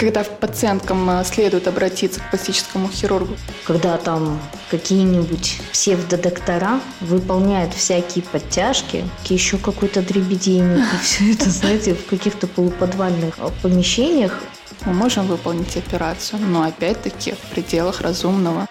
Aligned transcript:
Когда 0.00 0.24
пациенткам 0.24 1.10
э, 1.10 1.24
следует 1.26 1.68
обратиться 1.68 2.20
к 2.20 2.30
пластическому 2.30 2.88
хирургу? 2.88 3.36
Когда 3.66 3.98
там 3.98 4.40
какие-нибудь 4.70 5.60
псевдодоктора 5.72 6.80
выполняют 7.02 7.74
всякие 7.74 8.24
подтяжки, 8.24 9.04
еще 9.26 9.58
какой-то 9.58 10.00
дребедень, 10.00 10.78
и 10.78 10.82
все 11.02 11.32
это, 11.34 11.50
знаете, 11.50 11.94
в 11.94 12.06
каких-то 12.06 12.46
полуподвальных 12.46 13.36
помещениях. 13.60 14.40
Мы 14.86 14.94
можем 14.94 15.26
выполнить 15.26 15.76
операцию, 15.76 16.40
но 16.40 16.62
опять-таки 16.62 17.32
в 17.32 17.50
пределах 17.50 18.00
разумного. 18.00 18.68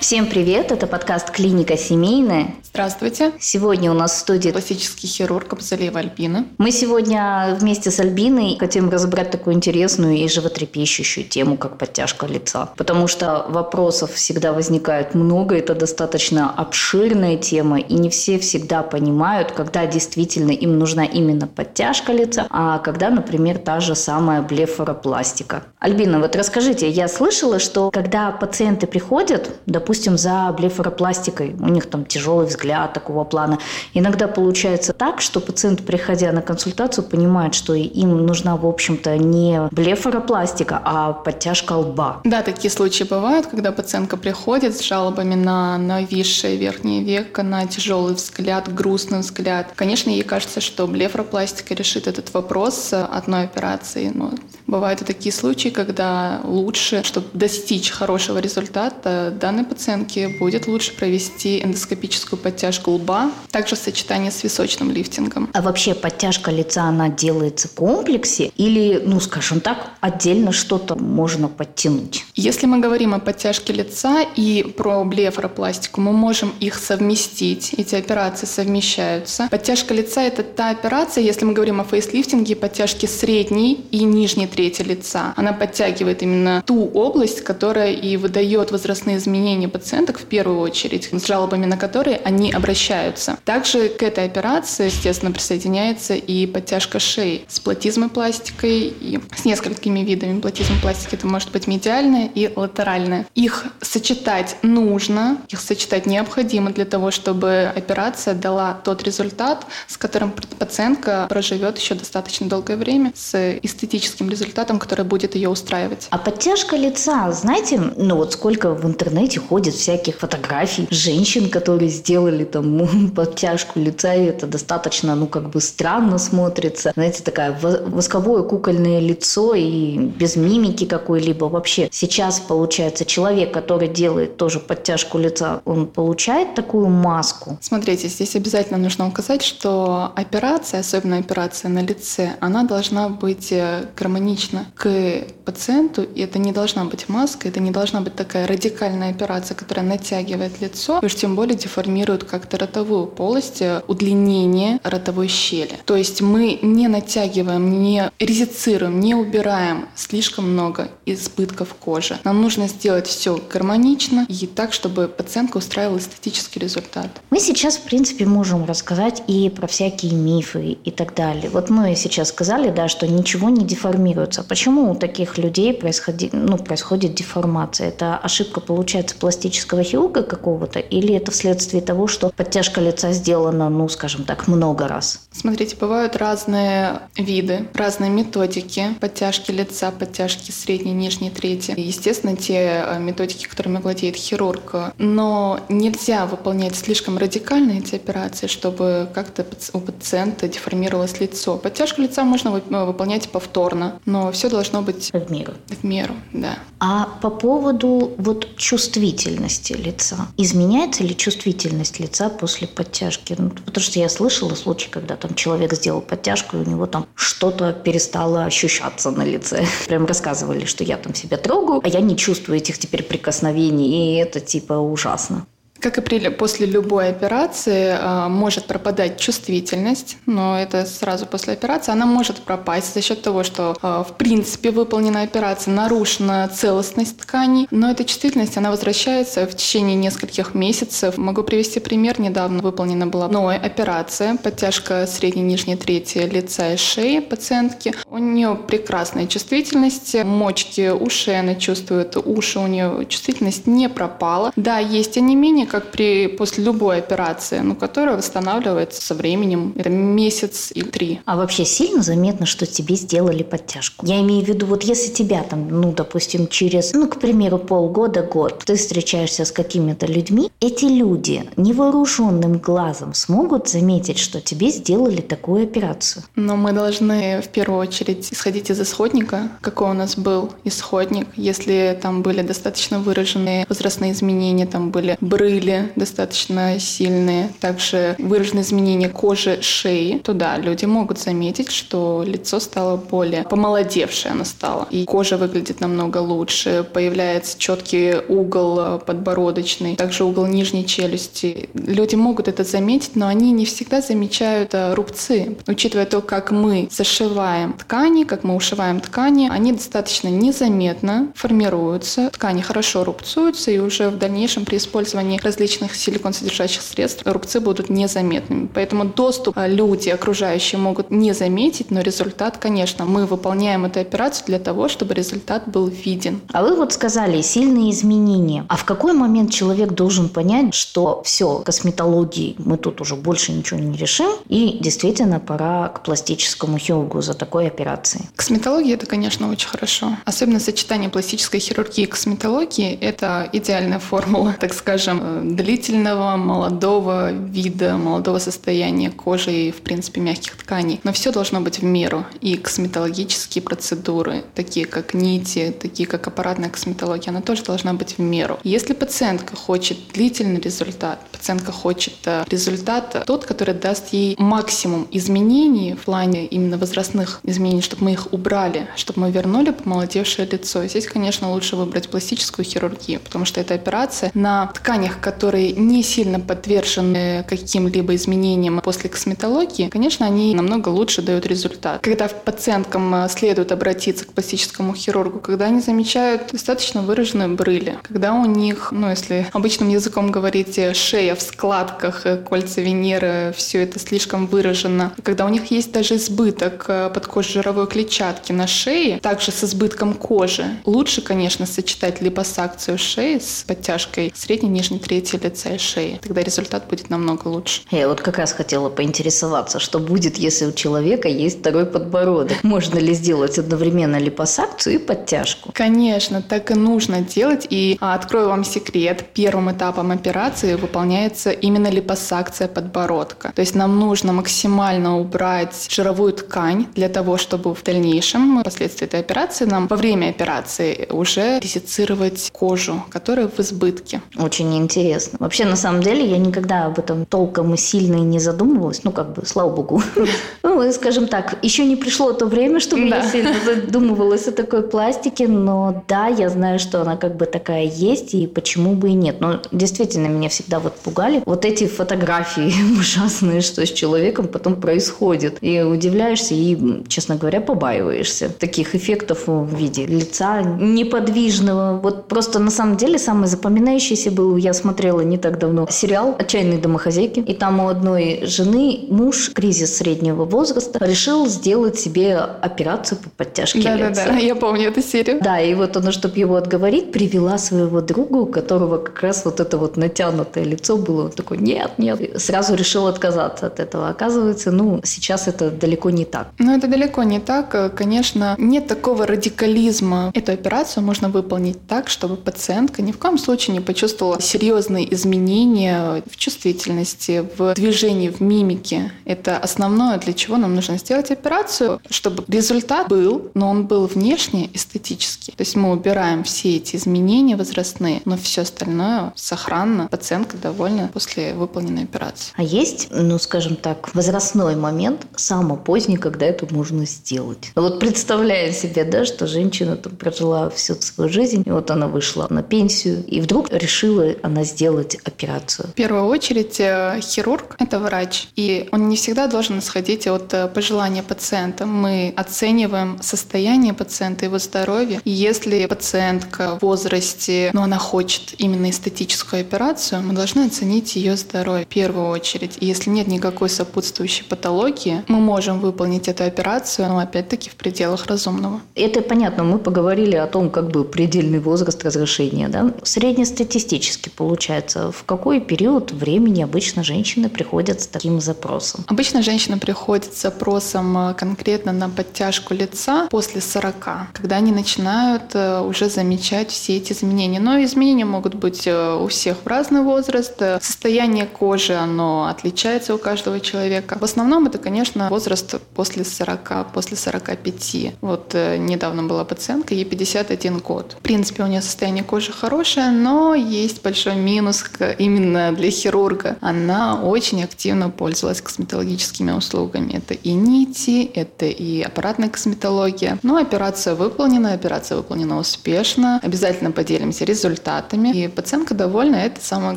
Всем 0.00 0.26
привет, 0.26 0.70
это 0.70 0.86
подкаст 0.86 1.30
«Клиника 1.30 1.76
семейная». 1.76 2.54
Здравствуйте. 2.62 3.32
Сегодня 3.40 3.90
у 3.90 3.94
нас 3.94 4.12
в 4.12 4.18
студии 4.18 4.50
пластический 4.50 5.08
хирург 5.08 5.54
Абзалеева 5.54 5.98
Альбина. 5.98 6.44
Мы 6.58 6.70
сегодня 6.70 7.56
вместе 7.58 7.90
с 7.90 7.98
Альбиной 7.98 8.58
хотим 8.60 8.90
разобрать 8.90 9.30
такую 9.30 9.56
интересную 9.56 10.16
и 10.18 10.28
животрепещущую 10.28 11.24
тему, 11.24 11.56
как 11.56 11.78
подтяжка 11.78 12.26
лица. 12.26 12.68
Потому 12.76 13.08
что 13.08 13.46
вопросов 13.48 14.12
всегда 14.12 14.52
возникает 14.52 15.14
много, 15.14 15.56
это 15.56 15.74
достаточно 15.74 16.52
обширная 16.54 17.38
тема, 17.38 17.80
и 17.80 17.94
не 17.94 18.10
все 18.10 18.38
всегда 18.38 18.82
понимают, 18.82 19.52
когда 19.52 19.86
действительно 19.86 20.50
им 20.50 20.78
нужна 20.78 21.06
именно 21.06 21.46
подтяжка 21.46 22.12
лица, 22.12 22.46
а 22.50 22.78
когда, 22.78 23.08
например, 23.08 23.56
та 23.56 23.80
же 23.80 23.94
самая 23.94 24.42
блефаропластика. 24.42 25.64
Альбина, 25.78 26.20
вот 26.20 26.36
расскажите, 26.36 26.90
я 26.90 27.08
слышала, 27.08 27.58
что 27.58 27.90
когда 27.90 28.32
пациенты 28.32 28.86
приходят, 28.86 29.50
допустим, 29.64 29.85
за 29.94 30.54
блефаропластикой, 30.56 31.54
у 31.58 31.68
них 31.68 31.86
там 31.86 32.04
тяжелый 32.04 32.46
взгляд, 32.46 32.92
такого 32.92 33.24
плана. 33.24 33.58
Иногда 33.94 34.28
получается 34.28 34.92
так, 34.92 35.20
что 35.20 35.40
пациент, 35.40 35.84
приходя 35.84 36.32
на 36.32 36.42
консультацию, 36.42 37.04
понимает, 37.04 37.54
что 37.54 37.74
им 37.74 38.26
нужна, 38.26 38.56
в 38.56 38.66
общем-то, 38.66 39.16
не 39.16 39.68
блефаропластика, 39.70 40.80
а 40.84 41.12
подтяжка 41.12 41.72
лба. 41.74 42.20
Да, 42.24 42.42
такие 42.42 42.70
случаи 42.70 43.04
бывают, 43.04 43.46
когда 43.46 43.72
пациентка 43.72 44.16
приходит 44.16 44.76
с 44.76 44.82
жалобами 44.82 45.34
на 45.34 45.78
нависшее 45.78 46.56
верхнее 46.56 47.02
веко, 47.02 47.42
на 47.42 47.66
тяжелый 47.66 48.14
взгляд, 48.14 48.72
грустный 48.72 49.20
взгляд. 49.20 49.72
Конечно, 49.74 50.10
ей 50.10 50.22
кажется, 50.22 50.60
что 50.60 50.86
блефаропластика 50.86 51.74
решит 51.74 52.06
этот 52.06 52.32
вопрос 52.34 52.92
одной 52.92 53.44
операцией, 53.44 54.10
но 54.14 54.32
бывают 54.66 55.02
и 55.02 55.04
такие 55.04 55.32
случаи, 55.32 55.68
когда 55.68 56.40
лучше, 56.44 57.02
чтобы 57.04 57.26
достичь 57.32 57.90
хорошего 57.90 58.38
результата, 58.38 59.32
данной 59.40 59.64
пациентке 59.76 60.28
будет 60.28 60.66
лучше 60.66 60.94
провести 60.94 61.62
эндоскопическую 61.62 62.38
подтяжку 62.40 62.92
лба, 62.92 63.30
также 63.50 63.76
в 63.76 63.78
сочетании 63.78 64.30
с 64.30 64.42
височным 64.42 64.90
лифтингом. 64.90 65.50
А 65.52 65.60
вообще 65.60 65.94
подтяжка 65.94 66.50
лица, 66.50 66.84
она 66.84 67.10
делается 67.10 67.68
в 67.68 67.72
комплексе 67.72 68.50
или, 68.56 69.02
ну, 69.04 69.20
скажем 69.20 69.60
так, 69.60 69.90
отдельно 70.00 70.52
что-то 70.52 70.96
можно 70.96 71.48
подтянуть? 71.48 72.24
Если 72.34 72.66
мы 72.66 72.78
говорим 72.78 73.14
о 73.14 73.18
подтяжке 73.18 73.72
лица 73.74 74.22
и 74.22 74.62
про 74.76 75.04
блефаропластику, 75.04 76.00
мы 76.00 76.12
можем 76.12 76.52
их 76.58 76.76
совместить. 76.76 77.74
Эти 77.76 77.94
операции 77.96 78.46
совмещаются. 78.46 79.48
Подтяжка 79.50 79.92
лица– 79.92 80.22
это 80.22 80.42
та 80.42 80.70
операция, 80.70 81.22
если 81.22 81.44
мы 81.44 81.52
говорим 81.52 81.80
о 81.80 81.84
фейслифтинге, 81.84 82.56
подтяжки 82.56 83.06
средней 83.06 83.84
и 83.90 84.04
нижней 84.04 84.46
трети 84.46 84.82
лица. 84.82 85.34
Она 85.36 85.52
подтягивает 85.52 86.22
именно 86.22 86.62
ту 86.66 86.90
область, 86.94 87.42
которая 87.42 87.92
и 87.92 88.16
выдает 88.16 88.70
возрастные 88.70 89.18
изменения 89.18 89.65
пациенток 89.68 90.18
в 90.18 90.24
первую 90.24 90.60
очередь, 90.60 91.08
с 91.12 91.26
жалобами 91.26 91.66
на 91.66 91.76
которые 91.76 92.20
они 92.24 92.52
обращаются. 92.52 93.38
Также 93.44 93.88
к 93.88 94.02
этой 94.02 94.24
операции, 94.24 94.86
естественно, 94.86 95.32
присоединяется 95.32 96.14
и 96.14 96.46
подтяжка 96.46 96.98
шеи 96.98 97.44
с 97.48 97.60
платизмой 97.60 98.08
пластикой 98.08 98.94
и 99.00 99.20
с 99.36 99.44
несколькими 99.44 100.00
видами 100.00 100.40
платизмы 100.40 100.76
пластики. 100.80 101.14
Это 101.14 101.26
может 101.26 101.50
быть 101.50 101.66
медиальная 101.66 102.30
и 102.34 102.52
латеральная. 102.54 103.26
Их 103.34 103.66
сочетать 103.80 104.56
нужно, 104.62 105.38
их 105.48 105.60
сочетать 105.60 106.06
необходимо 106.06 106.70
для 106.70 106.84
того, 106.84 107.10
чтобы 107.10 107.72
операция 107.74 108.34
дала 108.34 108.74
тот 108.84 109.02
результат, 109.02 109.66
с 109.88 109.96
которым 109.96 110.32
пациентка 110.58 111.26
проживет 111.28 111.78
еще 111.78 111.94
достаточно 111.94 112.48
долгое 112.48 112.76
время, 112.76 113.12
с 113.14 113.58
эстетическим 113.62 114.30
результатом, 114.30 114.78
который 114.78 115.04
будет 115.04 115.34
ее 115.34 115.48
устраивать. 115.48 116.06
А 116.10 116.18
подтяжка 116.18 116.76
лица, 116.76 117.30
знаете, 117.32 117.80
ну 117.96 118.16
вот 118.16 118.32
сколько 118.32 118.70
в 118.72 118.86
интернете 118.86 119.40
ходит 119.40 119.55
всяких 119.64 120.16
фотографий 120.18 120.86
женщин, 120.90 121.50
которые 121.50 121.88
сделали 121.88 122.26
сделали 122.26 122.44
там 122.44 123.10
подтяжку 123.14 123.78
лица, 123.78 124.14
и 124.14 124.24
это 124.24 124.46
достаточно, 124.46 125.14
ну, 125.14 125.26
как 125.26 125.50
бы 125.50 125.60
странно 125.60 126.18
смотрится. 126.18 126.92
Знаете, 126.94 127.22
такая 127.22 127.56
восковое 127.60 128.42
кукольное 128.42 129.00
лицо 129.00 129.54
и 129.54 129.98
без 129.98 130.36
мимики 130.36 130.86
какой-либо 130.86 131.44
вообще. 131.44 131.88
Сейчас, 131.92 132.40
получается, 132.40 133.04
человек, 133.04 133.52
который 133.52 133.88
делает 133.88 134.36
тоже 134.36 134.60
подтяжку 134.60 135.18
лица, 135.18 135.60
он 135.64 135.86
получает 135.86 136.54
такую 136.54 136.88
маску? 136.88 137.58
Смотрите, 137.60 138.08
здесь 138.08 138.36
обязательно 138.36 138.78
нужно 138.78 139.06
указать, 139.06 139.42
что 139.42 140.12
операция, 140.16 140.80
особенно 140.80 141.18
операция 141.18 141.68
на 141.70 141.82
лице, 141.82 142.32
она 142.40 142.64
должна 142.64 143.08
быть 143.08 143.52
э, 143.52 143.86
гармонична 143.96 144.66
к 144.74 145.24
пациенту, 145.44 146.02
и 146.02 146.22
это 146.22 146.38
не 146.38 146.52
должна 146.52 146.84
быть 146.84 147.08
маска, 147.08 147.48
это 147.48 147.60
не 147.60 147.70
должна 147.70 148.00
быть 148.00 148.14
такая 148.14 148.46
радикальная 148.46 149.10
операция, 149.10 149.45
которая 149.54 149.86
натягивает 149.86 150.60
лицо, 150.60 151.00
уж 151.02 151.14
тем 151.14 151.36
более 151.36 151.56
деформирует 151.56 152.24
как-то 152.24 152.58
ротовую 152.58 153.06
полость, 153.06 153.62
э, 153.62 153.82
удлинение 153.86 154.80
ротовой 154.82 155.28
щели. 155.28 155.78
То 155.84 155.96
есть 155.96 156.20
мы 156.20 156.58
не 156.62 156.88
натягиваем, 156.88 157.82
не 157.82 158.10
резицируем, 158.18 159.00
не 159.00 159.14
убираем 159.14 159.88
слишком 159.94 160.52
много 160.52 160.88
избытков 161.04 161.74
кожи. 161.74 162.18
Нам 162.24 162.40
нужно 162.42 162.68
сделать 162.68 163.06
все 163.06 163.40
гармонично 163.52 164.26
и 164.28 164.46
так, 164.46 164.72
чтобы 164.72 165.08
пациентка 165.08 165.58
устраивала 165.58 165.98
эстетический 165.98 166.60
результат. 166.60 167.08
Мы 167.30 167.40
сейчас, 167.40 167.76
в 167.76 167.82
принципе, 167.82 168.26
можем 168.26 168.64
рассказать 168.64 169.22
и 169.26 169.48
про 169.50 169.66
всякие 169.66 170.12
мифы 170.12 170.72
и 170.72 170.90
так 170.90 171.14
далее. 171.14 171.50
Вот 171.50 171.70
мы 171.70 171.94
сейчас 171.96 172.28
сказали, 172.28 172.70
да, 172.70 172.88
что 172.88 173.06
ничего 173.06 173.50
не 173.50 173.64
деформируется. 173.64 174.42
Почему 174.42 174.90
у 174.90 174.94
таких 174.94 175.38
людей 175.38 175.72
происходит, 175.72 176.32
ну, 176.32 176.56
происходит 176.58 177.14
деформация? 177.14 177.88
Это 177.88 178.16
ошибка, 178.16 178.60
получается, 178.60 179.16
пластического 179.36 179.82
хирурга 179.82 180.22
какого-то 180.22 180.78
или 180.78 181.14
это 181.14 181.30
вследствие 181.30 181.82
того, 181.82 182.06
что 182.06 182.32
подтяжка 182.34 182.80
лица 182.80 183.12
сделана, 183.12 183.68
ну, 183.68 183.86
скажем 183.88 184.24
так, 184.24 184.48
много 184.48 184.88
раз? 184.88 185.28
Смотрите, 185.30 185.76
бывают 185.78 186.16
разные 186.16 187.02
виды, 187.16 187.68
разные 187.74 188.10
методики 188.10 188.94
подтяжки 188.98 189.50
лица, 189.50 189.90
подтяжки 189.90 190.50
средней, 190.50 190.92
нижней 190.92 191.30
трети. 191.30 191.74
Естественно, 191.76 192.34
те 192.34 192.84
э, 192.86 192.98
методики, 192.98 193.46
которыми 193.46 193.78
владеет 193.78 194.16
хирург. 194.16 194.74
Но 194.96 195.60
нельзя 195.68 196.24
выполнять 196.24 196.74
слишком 196.74 197.18
радикально 197.18 197.72
эти 197.72 197.94
операции, 197.94 198.46
чтобы 198.46 199.08
как-то 199.14 199.44
у 199.74 199.80
пациента 199.80 200.48
деформировалось 200.48 201.20
лицо. 201.20 201.58
Подтяжку 201.58 202.00
лица 202.00 202.24
можно 202.24 202.50
выполнять 202.50 203.28
повторно, 203.28 204.00
но 204.06 204.32
все 204.32 204.48
должно 204.48 204.80
быть 204.80 205.10
в 205.12 205.30
меру. 205.30 205.52
В 205.68 205.84
меру, 205.84 206.14
да. 206.32 206.58
А 206.80 207.08
по 207.20 207.28
поводу 207.30 208.12
вот 208.16 208.56
чувствительности 208.56 209.25
лица, 209.30 210.28
изменяется 210.36 211.02
ли 211.02 211.16
чувствительность 211.16 212.00
лица? 212.00 212.28
после 212.28 212.68
подтяжки. 212.68 213.34
Ну, 213.38 213.50
потому 213.50 213.82
что 213.82 213.98
я 213.98 214.08
слышала 214.08 214.54
случаи, 214.54 214.88
когда 214.90 215.16
там 215.16 215.34
человек 215.34 215.72
сделал 215.74 216.00
подтяжку, 216.00 216.56
и 216.56 216.60
у 216.60 216.64
него 216.64 216.86
там 216.86 217.06
что-то 217.14 217.72
перестало 217.72 218.44
ощущаться 218.44 219.10
на 219.10 219.24
лице. 219.24 219.66
Прям 219.88 220.06
рассказывали, 220.06 220.64
что 220.64 220.84
я 220.84 220.96
там 220.96 221.14
себя 221.14 221.36
трогаю, 221.36 221.80
а 221.82 221.88
я 221.88 222.00
не 222.00 222.16
чувствую 222.16 222.58
этих 222.58 222.78
теперь 222.78 223.02
прикосновений, 223.02 224.14
и 224.14 224.16
это 224.16 224.40
типа 224.40 224.74
ужасно. 224.74 225.46
Как 225.80 225.98
и 225.98 226.00
при, 226.00 226.28
после 226.30 226.66
любой 226.66 227.08
операции 227.08 227.96
э, 227.98 228.28
может 228.28 228.66
пропадать 228.66 229.18
чувствительность, 229.20 230.18
но 230.26 230.58
это 230.58 230.86
сразу 230.86 231.26
после 231.26 231.52
операции. 231.52 231.92
Она 231.92 232.06
может 232.06 232.38
пропасть 232.38 232.94
за 232.94 233.02
счет 233.02 233.22
того, 233.22 233.42
что 233.42 233.76
э, 233.82 234.04
в 234.08 234.14
принципе 234.14 234.70
выполнена 234.70 235.22
операция, 235.22 235.72
нарушена 235.74 236.48
целостность 236.48 237.18
тканей, 237.18 237.68
но 237.70 237.90
эта 237.90 238.04
чувствительность, 238.04 238.56
она 238.56 238.70
возвращается 238.70 239.46
в 239.46 239.54
течение 239.54 239.96
нескольких 239.96 240.54
месяцев. 240.54 241.16
Могу 241.18 241.42
привести 241.42 241.80
пример. 241.80 242.20
Недавно 242.20 242.62
выполнена 242.62 243.06
была 243.06 243.28
новая 243.28 243.58
операция, 243.58 244.36
подтяжка 244.36 245.06
средней 245.06 245.42
нижней 245.42 245.76
трети 245.76 246.18
лица 246.18 246.72
и 246.72 246.76
шеи 246.76 247.20
пациентки. 247.20 247.94
У 248.10 248.18
нее 248.18 248.58
прекрасная 248.66 249.26
чувствительность, 249.26 250.14
мочки 250.24 250.90
ушей 250.90 251.40
она 251.40 251.54
чувствует, 251.54 252.16
уши 252.16 252.58
у 252.58 252.66
нее 252.66 253.06
чувствительность 253.08 253.66
не 253.66 253.88
пропала. 253.88 254.52
Да, 254.56 254.78
есть 254.78 255.16
онемение, 255.16 255.65
изменение, 255.66 255.70
как 255.70 255.90
при 255.90 256.28
после 256.28 256.64
любой 256.64 256.98
операции, 256.98 257.60
но 257.60 257.74
которая 257.74 258.16
восстанавливается 258.16 259.02
со 259.02 259.14
временем. 259.14 259.72
Это 259.76 259.90
месяц 259.90 260.72
или 260.74 260.84
три. 260.84 261.20
А 261.24 261.36
вообще 261.36 261.64
сильно 261.64 262.02
заметно, 262.02 262.46
что 262.46 262.66
тебе 262.66 262.96
сделали 262.96 263.42
подтяжку? 263.42 264.06
Я 264.06 264.20
имею 264.20 264.44
в 264.44 264.48
виду, 264.48 264.66
вот 264.66 264.84
если 264.84 265.12
тебя 265.12 265.42
там, 265.42 265.68
ну, 265.68 265.92
допустим, 265.92 266.48
через, 266.48 266.94
ну, 266.94 267.08
к 267.08 267.18
примеру, 267.18 267.58
полгода, 267.58 268.22
год, 268.22 268.62
ты 268.64 268.76
встречаешься 268.76 269.44
с 269.44 269.52
какими-то 269.52 270.06
людьми, 270.06 270.50
эти 270.60 270.86
люди 270.86 271.42
невооруженным 271.56 272.58
глазом 272.58 273.14
смогут 273.14 273.68
заметить, 273.68 274.18
что 274.18 274.40
тебе 274.40 274.70
сделали 274.70 275.20
такую 275.20 275.64
операцию? 275.64 276.22
Но 276.36 276.56
мы 276.56 276.72
должны 276.72 277.40
в 277.42 277.48
первую 277.48 277.80
очередь 277.80 278.32
исходить 278.32 278.70
из 278.70 278.80
исходника, 278.80 279.48
какой 279.60 279.90
у 279.90 279.94
нас 279.94 280.16
был 280.16 280.50
исходник. 280.64 281.26
Если 281.36 281.98
там 282.00 282.22
были 282.22 282.42
достаточно 282.42 282.98
выраженные 282.98 283.66
возрастные 283.68 284.12
изменения, 284.12 284.66
там 284.66 284.90
были 284.90 285.16
брыли 285.56 285.92
достаточно 285.96 286.78
сильные, 286.78 287.50
также 287.60 288.14
выраженные 288.18 288.62
изменения 288.62 289.08
кожи, 289.08 289.62
шеи, 289.62 290.20
то 290.22 290.34
да, 290.34 290.58
люди 290.58 290.84
могут 290.84 291.18
заметить, 291.18 291.70
что 291.70 292.22
лицо 292.26 292.60
стало 292.60 292.96
более 292.96 293.44
помолодевшее 293.44 294.32
оно 294.32 294.44
стало. 294.44 294.86
И 294.90 295.04
кожа 295.04 295.36
выглядит 295.36 295.80
намного 295.80 296.18
лучше, 296.18 296.86
появляется 296.92 297.58
четкий 297.58 298.16
угол 298.28 298.98
подбородочный, 298.98 299.96
также 299.96 300.24
угол 300.24 300.46
нижней 300.46 300.86
челюсти. 300.86 301.68
Люди 301.74 302.14
могут 302.14 302.48
это 302.48 302.64
заметить, 302.64 303.16
но 303.16 303.26
они 303.26 303.52
не 303.52 303.64
всегда 303.64 304.00
замечают 304.00 304.74
э, 304.74 304.94
рубцы. 304.94 305.56
Учитывая 305.66 306.06
то, 306.06 306.20
как 306.20 306.50
мы 306.50 306.88
зашиваем 306.90 307.72
ткани, 307.72 308.24
как 308.24 308.44
мы 308.44 308.54
ушиваем 308.54 309.00
ткани, 309.00 309.48
они 309.50 309.72
достаточно 309.72 310.28
незаметно 310.28 311.28
формируются, 311.34 312.30
ткани 312.30 312.60
хорошо 312.60 313.04
рубцуются, 313.04 313.70
и 313.70 313.78
уже 313.78 314.10
в 314.10 314.18
дальнейшем 314.18 314.64
при 314.64 314.76
использовании 314.76 315.38
различных 315.46 315.94
силикон 315.94 316.32
содержащих 316.32 316.82
средств 316.82 317.22
рубцы 317.24 317.60
будут 317.60 317.88
незаметными. 317.88 318.68
Поэтому 318.74 319.04
доступ 319.04 319.56
э, 319.56 319.68
люди, 319.68 320.08
окружающие, 320.08 320.78
могут 320.78 321.10
не 321.10 321.32
заметить, 321.32 321.90
но 321.90 322.00
результат, 322.00 322.58
конечно, 322.58 323.04
мы 323.04 323.26
выполняем 323.26 323.84
эту 323.84 324.00
операцию 324.00 324.46
для 324.46 324.58
того, 324.58 324.88
чтобы 324.88 325.14
результат 325.14 325.68
был 325.68 325.86
виден. 325.86 326.40
А 326.52 326.62
вы 326.62 326.74
вот 326.74 326.92
сказали 326.92 327.40
сильные 327.42 327.90
изменения. 327.92 328.66
А 328.68 328.76
в 328.76 328.84
какой 328.84 329.12
момент 329.12 329.52
человек 329.52 329.92
должен 329.92 330.28
понять, 330.28 330.74
что 330.74 331.22
все, 331.24 331.58
косметологии 331.60 332.56
мы 332.58 332.76
тут 332.76 333.00
уже 333.00 333.14
больше 333.14 333.52
ничего 333.52 333.78
не 333.78 333.96
решим, 333.96 334.30
и 334.48 334.78
действительно 334.80 335.38
пора 335.38 335.88
к 335.88 336.02
пластическому 336.02 336.78
хирургу 336.78 337.22
за 337.22 337.34
такой 337.34 337.68
операцией? 337.68 338.24
Косметология– 338.34 338.94
это, 338.96 339.06
конечно, 339.06 339.48
очень 339.48 339.68
хорошо. 339.68 340.16
Особенно 340.24 340.58
сочетание 340.58 341.08
пластической 341.08 341.60
хирургии 341.60 342.02
и 342.02 342.06
косметологии– 342.06 342.94
это 343.00 343.48
идеальная 343.52 343.98
формула, 344.10 344.56
так 344.58 344.74
скажем, 344.74 345.20
э, 345.22 345.35
длительного, 345.42 346.36
молодого 346.36 347.32
вида, 347.32 347.96
молодого 347.96 348.38
состояния 348.38 349.10
кожи 349.10 349.52
и, 349.52 349.70
в 349.70 349.80
принципе, 349.82 350.20
мягких 350.20 350.56
тканей. 350.56 351.00
Но 351.04 351.12
все 351.12 351.32
должно 351.32 351.60
быть 351.60 351.78
в 351.80 351.84
меру. 351.84 352.24
И 352.40 352.56
косметологические 352.56 353.62
процедуры, 353.62 354.44
такие 354.54 354.86
как 354.86 355.14
нити, 355.14 355.74
такие 355.78 356.08
как 356.08 356.26
аппаратная 356.26 356.70
косметология, 356.70 357.30
она 357.30 357.40
тоже 357.40 357.64
должна 357.64 357.94
быть 357.94 358.18
в 358.18 358.20
меру. 358.20 358.58
Если 358.64 358.92
пациентка 358.92 359.56
хочет 359.56 359.98
длительный 360.12 360.60
результат, 360.60 361.20
пациентка 361.32 361.72
хочет 361.72 362.14
э, 362.24 362.44
результат 362.48 363.24
тот, 363.26 363.44
который 363.44 363.74
даст 363.74 364.12
ей 364.12 364.36
максимум 364.38 365.06
изменений 365.10 365.94
в 365.94 366.04
плане 366.04 366.46
именно 366.46 366.78
возрастных 366.78 367.40
изменений, 367.42 367.82
чтобы 367.82 368.04
мы 368.04 368.12
их 368.12 368.32
убрали, 368.32 368.88
чтобы 368.96 369.20
мы 369.20 369.30
вернули 369.30 369.70
помолодевшее 369.70 370.48
лицо. 370.50 370.86
Здесь, 370.86 371.06
конечно, 371.06 371.50
лучше 371.50 371.76
выбрать 371.76 372.08
пластическую 372.08 372.64
хирургию, 372.64 373.20
потому 373.20 373.44
что 373.44 373.60
это 373.60 373.74
операция 373.74 374.30
на 374.34 374.66
тканях, 374.68 375.20
которые 375.26 375.72
не 375.72 376.04
сильно 376.04 376.38
подвержены 376.38 377.44
каким-либо 377.48 378.14
изменениям 378.14 378.80
после 378.80 379.10
косметологии, 379.10 379.88
конечно, 379.88 380.24
они 380.24 380.54
намного 380.54 380.88
лучше 380.88 381.20
дают 381.20 381.46
результат. 381.46 382.00
Когда 382.00 382.28
пациенткам 382.28 383.12
э, 383.12 383.28
следует 383.28 383.72
обратиться 383.72 384.24
к 384.24 384.32
пластическому 384.32 384.94
хирургу, 384.94 385.40
когда 385.40 385.64
они 385.64 385.80
замечают 385.80 386.52
достаточно 386.52 387.02
выраженные 387.02 387.48
брыли, 387.48 387.98
когда 388.02 388.34
у 388.34 388.44
них, 388.44 388.92
ну, 388.92 389.10
если 389.10 389.48
обычным 389.52 389.88
языком 389.88 390.30
говорить, 390.30 390.78
шея 390.94 391.34
в 391.34 391.42
складках, 391.42 392.24
э, 392.24 392.36
кольца 392.36 392.80
Венеры, 392.80 393.52
все 393.56 393.82
это 393.82 393.98
слишком 393.98 394.46
выражено, 394.46 395.12
когда 395.24 395.44
у 395.44 395.48
них 395.48 395.72
есть 395.72 395.90
даже 395.90 396.14
избыток 396.14 396.84
э, 396.86 397.10
подкожно-жировой 397.12 397.88
клетчатки 397.88 398.52
на 398.52 398.68
шее, 398.68 399.18
также 399.18 399.50
с 399.50 399.64
избытком 399.64 400.14
кожи, 400.14 400.66
лучше, 400.84 401.20
конечно, 401.20 401.66
сочетать 401.66 402.22
липосакцию 402.22 402.96
шеи 402.96 403.40
с 403.40 403.64
подтяжкой 403.66 404.32
средней 404.36 404.68
нижней 404.68 405.00
трети 405.00 405.15
лица 405.56 405.70
и 405.70 405.78
шеи. 405.78 406.20
Тогда 406.22 406.42
результат 406.42 406.88
будет 406.88 407.10
намного 407.10 407.48
лучше. 407.48 407.82
Я 407.90 408.08
вот 408.08 408.20
как 408.20 408.38
раз 408.38 408.52
хотела 408.52 408.88
поинтересоваться, 408.88 409.78
что 409.78 409.98
будет, 409.98 410.36
если 410.36 410.66
у 410.66 410.72
человека 410.72 411.28
есть 411.28 411.60
второй 411.60 411.86
подбородок. 411.86 412.62
Можно 412.62 412.98
ли 412.98 413.14
сделать 413.14 413.58
одновременно 413.58 414.18
липосакцию 414.18 414.96
и 414.96 414.98
подтяжку? 414.98 415.70
Конечно, 415.72 416.42
так 416.42 416.70
и 416.70 416.74
нужно 416.74 417.20
делать. 417.20 417.66
И 417.70 417.96
а, 418.00 418.14
открою 418.14 418.48
вам 418.48 418.64
секрет. 418.64 419.24
Первым 419.34 419.70
этапом 419.72 420.10
операции 420.10 420.74
выполняется 420.74 421.50
именно 421.50 421.88
липосакция 421.88 422.68
подбородка. 422.68 423.52
То 423.54 423.60
есть 423.60 423.74
нам 423.74 423.98
нужно 423.98 424.32
максимально 424.32 425.18
убрать 425.18 425.86
жировую 425.90 426.32
ткань 426.32 426.86
для 426.94 427.08
того, 427.08 427.36
чтобы 427.36 427.74
в 427.74 427.82
дальнейшем, 427.82 428.60
впоследствии 428.60 429.06
этой 429.06 429.20
операции, 429.20 429.64
нам 429.64 429.86
во 429.86 429.96
время 429.96 430.30
операции 430.30 431.08
уже 431.10 431.58
резицировать 431.60 432.50
кожу, 432.52 433.04
которая 433.10 433.48
в 433.48 433.58
избытке. 433.60 434.20
Очень 434.36 434.76
интересно. 434.76 435.05
Вообще, 435.38 435.64
на 435.64 435.76
самом 435.76 436.02
деле, 436.02 436.24
я 436.26 436.38
никогда 436.38 436.86
об 436.86 436.98
этом 436.98 437.26
толком 437.26 437.74
и 437.74 437.76
сильно 437.76 438.16
и 438.16 438.20
не 438.20 438.38
задумывалась. 438.38 439.04
Ну, 439.04 439.12
как 439.12 439.32
бы, 439.32 439.46
слава 439.46 439.74
богу. 439.74 440.02
Ну, 440.62 440.92
скажем 440.92 441.28
так, 441.28 441.56
еще 441.62 441.84
не 441.84 441.96
пришло 441.96 442.32
то 442.32 442.46
время, 442.46 442.80
чтобы 442.80 443.02
я 443.02 443.22
сильно 443.30 443.54
задумывалась 443.64 444.46
о 444.48 444.52
такой 444.52 444.82
пластике, 444.82 445.48
но 445.48 446.04
да, 446.08 446.26
я 446.26 446.48
знаю, 446.48 446.78
что 446.78 447.00
она 447.00 447.16
как 447.16 447.36
бы 447.36 447.46
такая 447.46 447.84
есть, 447.84 448.34
и 448.34 448.46
почему 448.46 448.94
бы 448.94 449.10
и 449.10 449.14
нет. 449.14 449.40
Но 449.40 449.60
действительно, 449.72 450.26
меня 450.26 450.48
всегда 450.48 450.78
вот 450.80 450.94
пугали 450.94 451.42
вот 451.46 451.64
эти 451.64 451.86
фотографии 451.86 452.74
ужасные, 452.98 453.60
что 453.60 453.86
с 453.86 453.90
человеком 453.90 454.48
потом 454.48 454.76
происходит. 454.80 455.58
И 455.60 455.80
удивляешься, 455.80 456.54
и, 456.54 456.76
честно 457.08 457.36
говоря, 457.36 457.60
побаиваешься 457.60 458.48
таких 458.48 458.94
эффектов 458.94 459.44
в 459.46 459.74
виде 459.74 460.04
лица 460.04 460.62
неподвижного. 460.62 461.98
Вот 462.02 462.28
просто 462.28 462.58
на 462.58 462.70
самом 462.70 462.96
деле 462.96 463.18
самый 463.18 463.46
запоминающийся 463.46 464.30
был, 464.30 464.56
я 464.56 464.74
смотрела 464.74 464.95
не 465.02 465.38
так 465.38 465.58
давно, 465.58 465.86
сериал 465.90 466.34
«Отчаянные 466.38 466.78
домохозяйки». 466.78 467.40
И 467.40 467.54
там 467.54 467.80
у 467.80 467.88
одной 467.88 468.40
жены 468.44 469.06
муж, 469.08 469.50
кризис 469.52 469.96
среднего 469.96 470.44
возраста, 470.44 471.04
решил 471.04 471.46
сделать 471.46 471.98
себе 471.98 472.36
операцию 472.36 473.18
по 473.18 473.30
подтяжке. 473.30 473.82
Да-да-да, 473.82 474.36
я 474.36 474.54
помню 474.54 474.88
эту 474.88 475.02
серию. 475.02 475.40
Да, 475.42 475.60
и 475.60 475.74
вот 475.74 475.96
она, 475.96 476.12
чтобы 476.12 476.38
его 476.38 476.56
отговорить, 476.56 477.12
привела 477.12 477.58
своего 477.58 478.00
друга, 478.00 478.36
у 478.36 478.46
которого 478.46 478.98
как 478.98 479.20
раз 479.22 479.44
вот 479.44 479.60
это 479.60 479.78
вот 479.78 479.96
натянутое 479.96 480.64
лицо 480.64 480.96
было. 480.96 481.24
Он 481.24 481.30
такой, 481.30 481.58
нет, 481.58 481.92
нет. 481.98 482.20
И 482.20 482.38
сразу 482.38 482.74
решил 482.74 483.06
отказаться 483.06 483.66
от 483.66 483.80
этого. 483.80 484.08
Оказывается, 484.08 484.70
ну, 484.70 485.00
сейчас 485.04 485.48
это 485.48 485.70
далеко 485.70 486.10
не 486.10 486.24
так. 486.24 486.48
Ну, 486.58 486.76
это 486.76 486.86
далеко 486.88 487.22
не 487.22 487.40
так. 487.40 487.94
Конечно, 487.94 488.54
нет 488.58 488.86
такого 488.86 489.26
радикализма. 489.26 490.30
Эту 490.34 490.52
операцию 490.52 491.02
можно 491.04 491.28
выполнить 491.28 491.86
так, 491.86 492.08
чтобы 492.08 492.36
пациентка 492.36 493.02
ни 493.02 493.12
в 493.12 493.18
коем 493.18 493.38
случае 493.38 493.74
не 493.74 493.80
почувствовала 493.80 494.40
серьезные 494.76 495.12
изменения 495.14 496.22
в 496.30 496.36
чувствительности, 496.36 497.44
в 497.56 497.74
движении, 497.74 498.28
в 498.28 498.40
мимике. 498.40 499.12
Это 499.24 499.56
основное, 499.56 500.18
для 500.18 500.32
чего 500.32 500.56
нам 500.56 500.74
нужно 500.74 500.98
сделать 500.98 501.30
операцию, 501.30 502.00
чтобы 502.10 502.44
результат 502.48 503.08
был, 503.08 503.50
но 503.54 503.70
он 503.70 503.86
был 503.86 504.06
внешне 504.06 504.68
эстетический. 504.74 505.54
То 505.56 505.62
есть 505.62 505.76
мы 505.76 505.92
убираем 505.92 506.44
все 506.44 506.76
эти 506.76 506.96
изменения 506.96 507.56
возрастные, 507.56 508.20
но 508.24 508.36
все 508.36 508.62
остальное 508.62 509.32
сохранно. 509.34 510.08
Пациентка 510.08 510.56
довольна 510.56 511.10
после 511.12 511.54
выполненной 511.54 512.04
операции. 512.04 512.52
А 512.56 512.62
есть, 512.62 513.08
ну, 513.10 513.38
скажем 513.38 513.76
так, 513.76 514.14
возрастной 514.14 514.76
момент, 514.76 515.26
самый 515.36 515.78
поздний, 515.78 516.16
когда 516.18 516.46
это 516.46 516.72
можно 516.74 517.06
сделать. 517.06 517.70
Вот 517.74 517.98
представляем 518.00 518.72
себе, 518.72 519.04
да, 519.04 519.24
что 519.24 519.46
женщина 519.46 519.96
там 519.96 520.16
прожила 520.16 520.68
всю 520.70 520.94
свою 520.96 521.30
жизнь, 521.30 521.62
и 521.64 521.70
вот 521.70 521.90
она 521.90 522.08
вышла 522.08 522.46
на 522.50 522.62
пенсию, 522.62 523.24
и 523.26 523.40
вдруг 523.40 523.72
решила 523.72 524.26
она 524.42 524.65
сделать 524.66 525.16
операцию. 525.24 525.88
В 525.88 525.92
первую 525.92 526.26
очередь 526.26 526.78
э, 526.80 527.20
хирург– 527.22 527.76
это 527.78 527.98
врач, 527.98 528.48
и 528.56 528.88
он 528.92 529.08
не 529.08 529.16
всегда 529.16 529.46
должен 529.46 529.78
исходить 529.78 530.26
от 530.26 530.52
э, 530.52 530.68
пожелания 530.68 531.22
пациента. 531.22 531.86
Мы 531.86 532.32
оцениваем 532.36 533.18
состояние 533.22 533.94
пациента, 533.94 534.44
его 534.44 534.58
здоровье. 534.58 535.20
И 535.24 535.30
если 535.30 535.86
пациентка 535.86 536.78
в 536.78 536.82
возрасте, 536.82 537.70
но 537.72 537.82
она 537.82 537.98
хочет 537.98 538.54
именно 538.58 538.90
эстетическую 538.90 539.60
операцию, 539.60 540.22
мы 540.22 540.34
должны 540.34 540.66
оценить 540.66 541.16
ее 541.16 541.36
здоровье 541.36 541.84
в 541.84 541.88
первую 541.88 542.28
очередь. 542.28 542.76
И 542.80 542.86
если 542.86 543.10
нет 543.10 543.28
никакой 543.28 543.68
сопутствующей 543.68 544.44
патологии, 544.44 545.22
мы 545.28 545.38
можем 545.38 545.80
выполнить 545.80 546.28
эту 546.28 546.44
операцию, 546.44 547.08
но 547.08 547.18
опять-таки 547.18 547.70
в 547.70 547.76
пределах 547.76 548.26
разумного. 548.26 548.80
Это 548.94 549.20
понятно. 549.22 549.64
Мы 549.64 549.78
поговорили 549.78 550.36
о 550.36 550.46
том, 550.46 550.70
как 550.70 550.90
бы 550.90 551.04
предельный 551.04 551.60
возраст 551.60 552.04
разрешения. 552.04 552.68
Да? 552.68 552.92
Среднестатистически 553.02 554.28
получается 554.28 554.55
получается? 554.56 555.12
В 555.12 555.24
какой 555.24 555.60
период 555.60 556.12
времени 556.12 556.62
обычно 556.62 557.04
женщины 557.04 557.50
приходят 557.50 558.00
с 558.00 558.06
таким 558.06 558.40
запросом? 558.40 559.04
Обычно 559.06 559.42
женщина 559.42 559.76
приходит 559.76 560.34
с 560.34 560.42
запросом 560.42 561.16
э, 561.18 561.34
конкретно 561.34 561.92
на 561.92 562.08
подтяжку 562.08 562.72
лица 562.72 563.28
после 563.30 563.60
40, 563.60 563.94
когда 564.32 564.56
они 564.56 564.72
начинают 564.72 565.54
э, 565.54 565.80
уже 565.80 566.08
замечать 566.08 566.70
все 566.70 566.96
эти 566.96 567.12
изменения. 567.12 567.60
Но 567.60 567.84
изменения 567.84 568.24
могут 568.24 568.54
быть 568.54 568.86
э, 568.86 569.14
у 569.22 569.26
всех 569.26 569.58
в 569.62 569.66
разный 569.66 570.00
возраст. 570.00 570.56
Состояние 570.80 571.44
кожи, 571.44 571.92
оно 571.92 572.46
отличается 572.46 573.14
у 573.14 573.18
каждого 573.18 573.60
человека. 573.60 574.16
В 574.18 574.24
основном 574.24 574.66
это, 574.66 574.78
конечно, 574.78 575.28
возраст 575.28 575.74
после 575.94 576.24
40, 576.24 576.92
после 576.94 577.16
45. 577.18 578.14
Вот 578.22 578.54
недавно 578.54 579.22
была 579.22 579.44
пациентка, 579.44 579.94
ей 579.94 580.06
51 580.06 580.78
год. 580.78 581.16
В 581.18 581.22
принципе, 581.22 581.62
у 581.62 581.66
нее 581.66 581.82
состояние 581.82 582.24
кожи 582.24 582.52
хорошее, 582.52 583.10
но 583.10 583.54
есть 583.54 584.02
большой 584.02 584.36
минус 584.46 584.84
именно 585.18 585.72
для 585.72 585.90
хирурга. 585.90 586.56
Она 586.60 587.20
очень 587.20 587.64
активно 587.64 588.10
пользовалась 588.10 588.60
косметологическими 588.60 589.50
услугами. 589.50 590.12
Это 590.12 590.34
и 590.34 590.52
нити, 590.52 591.24
это 591.34 591.66
и 591.66 592.00
аппаратная 592.02 592.48
косметология. 592.48 593.38
Но 593.42 593.56
операция 593.56 594.14
выполнена, 594.14 594.72
операция 594.72 595.16
выполнена 595.16 595.58
успешно. 595.58 596.40
Обязательно 596.42 596.92
поделимся 596.92 597.44
результатами. 597.44 598.28
И 598.28 598.48
пациентка 598.48 598.94
довольна, 598.94 599.36
это 599.36 599.60
самое 599.60 599.96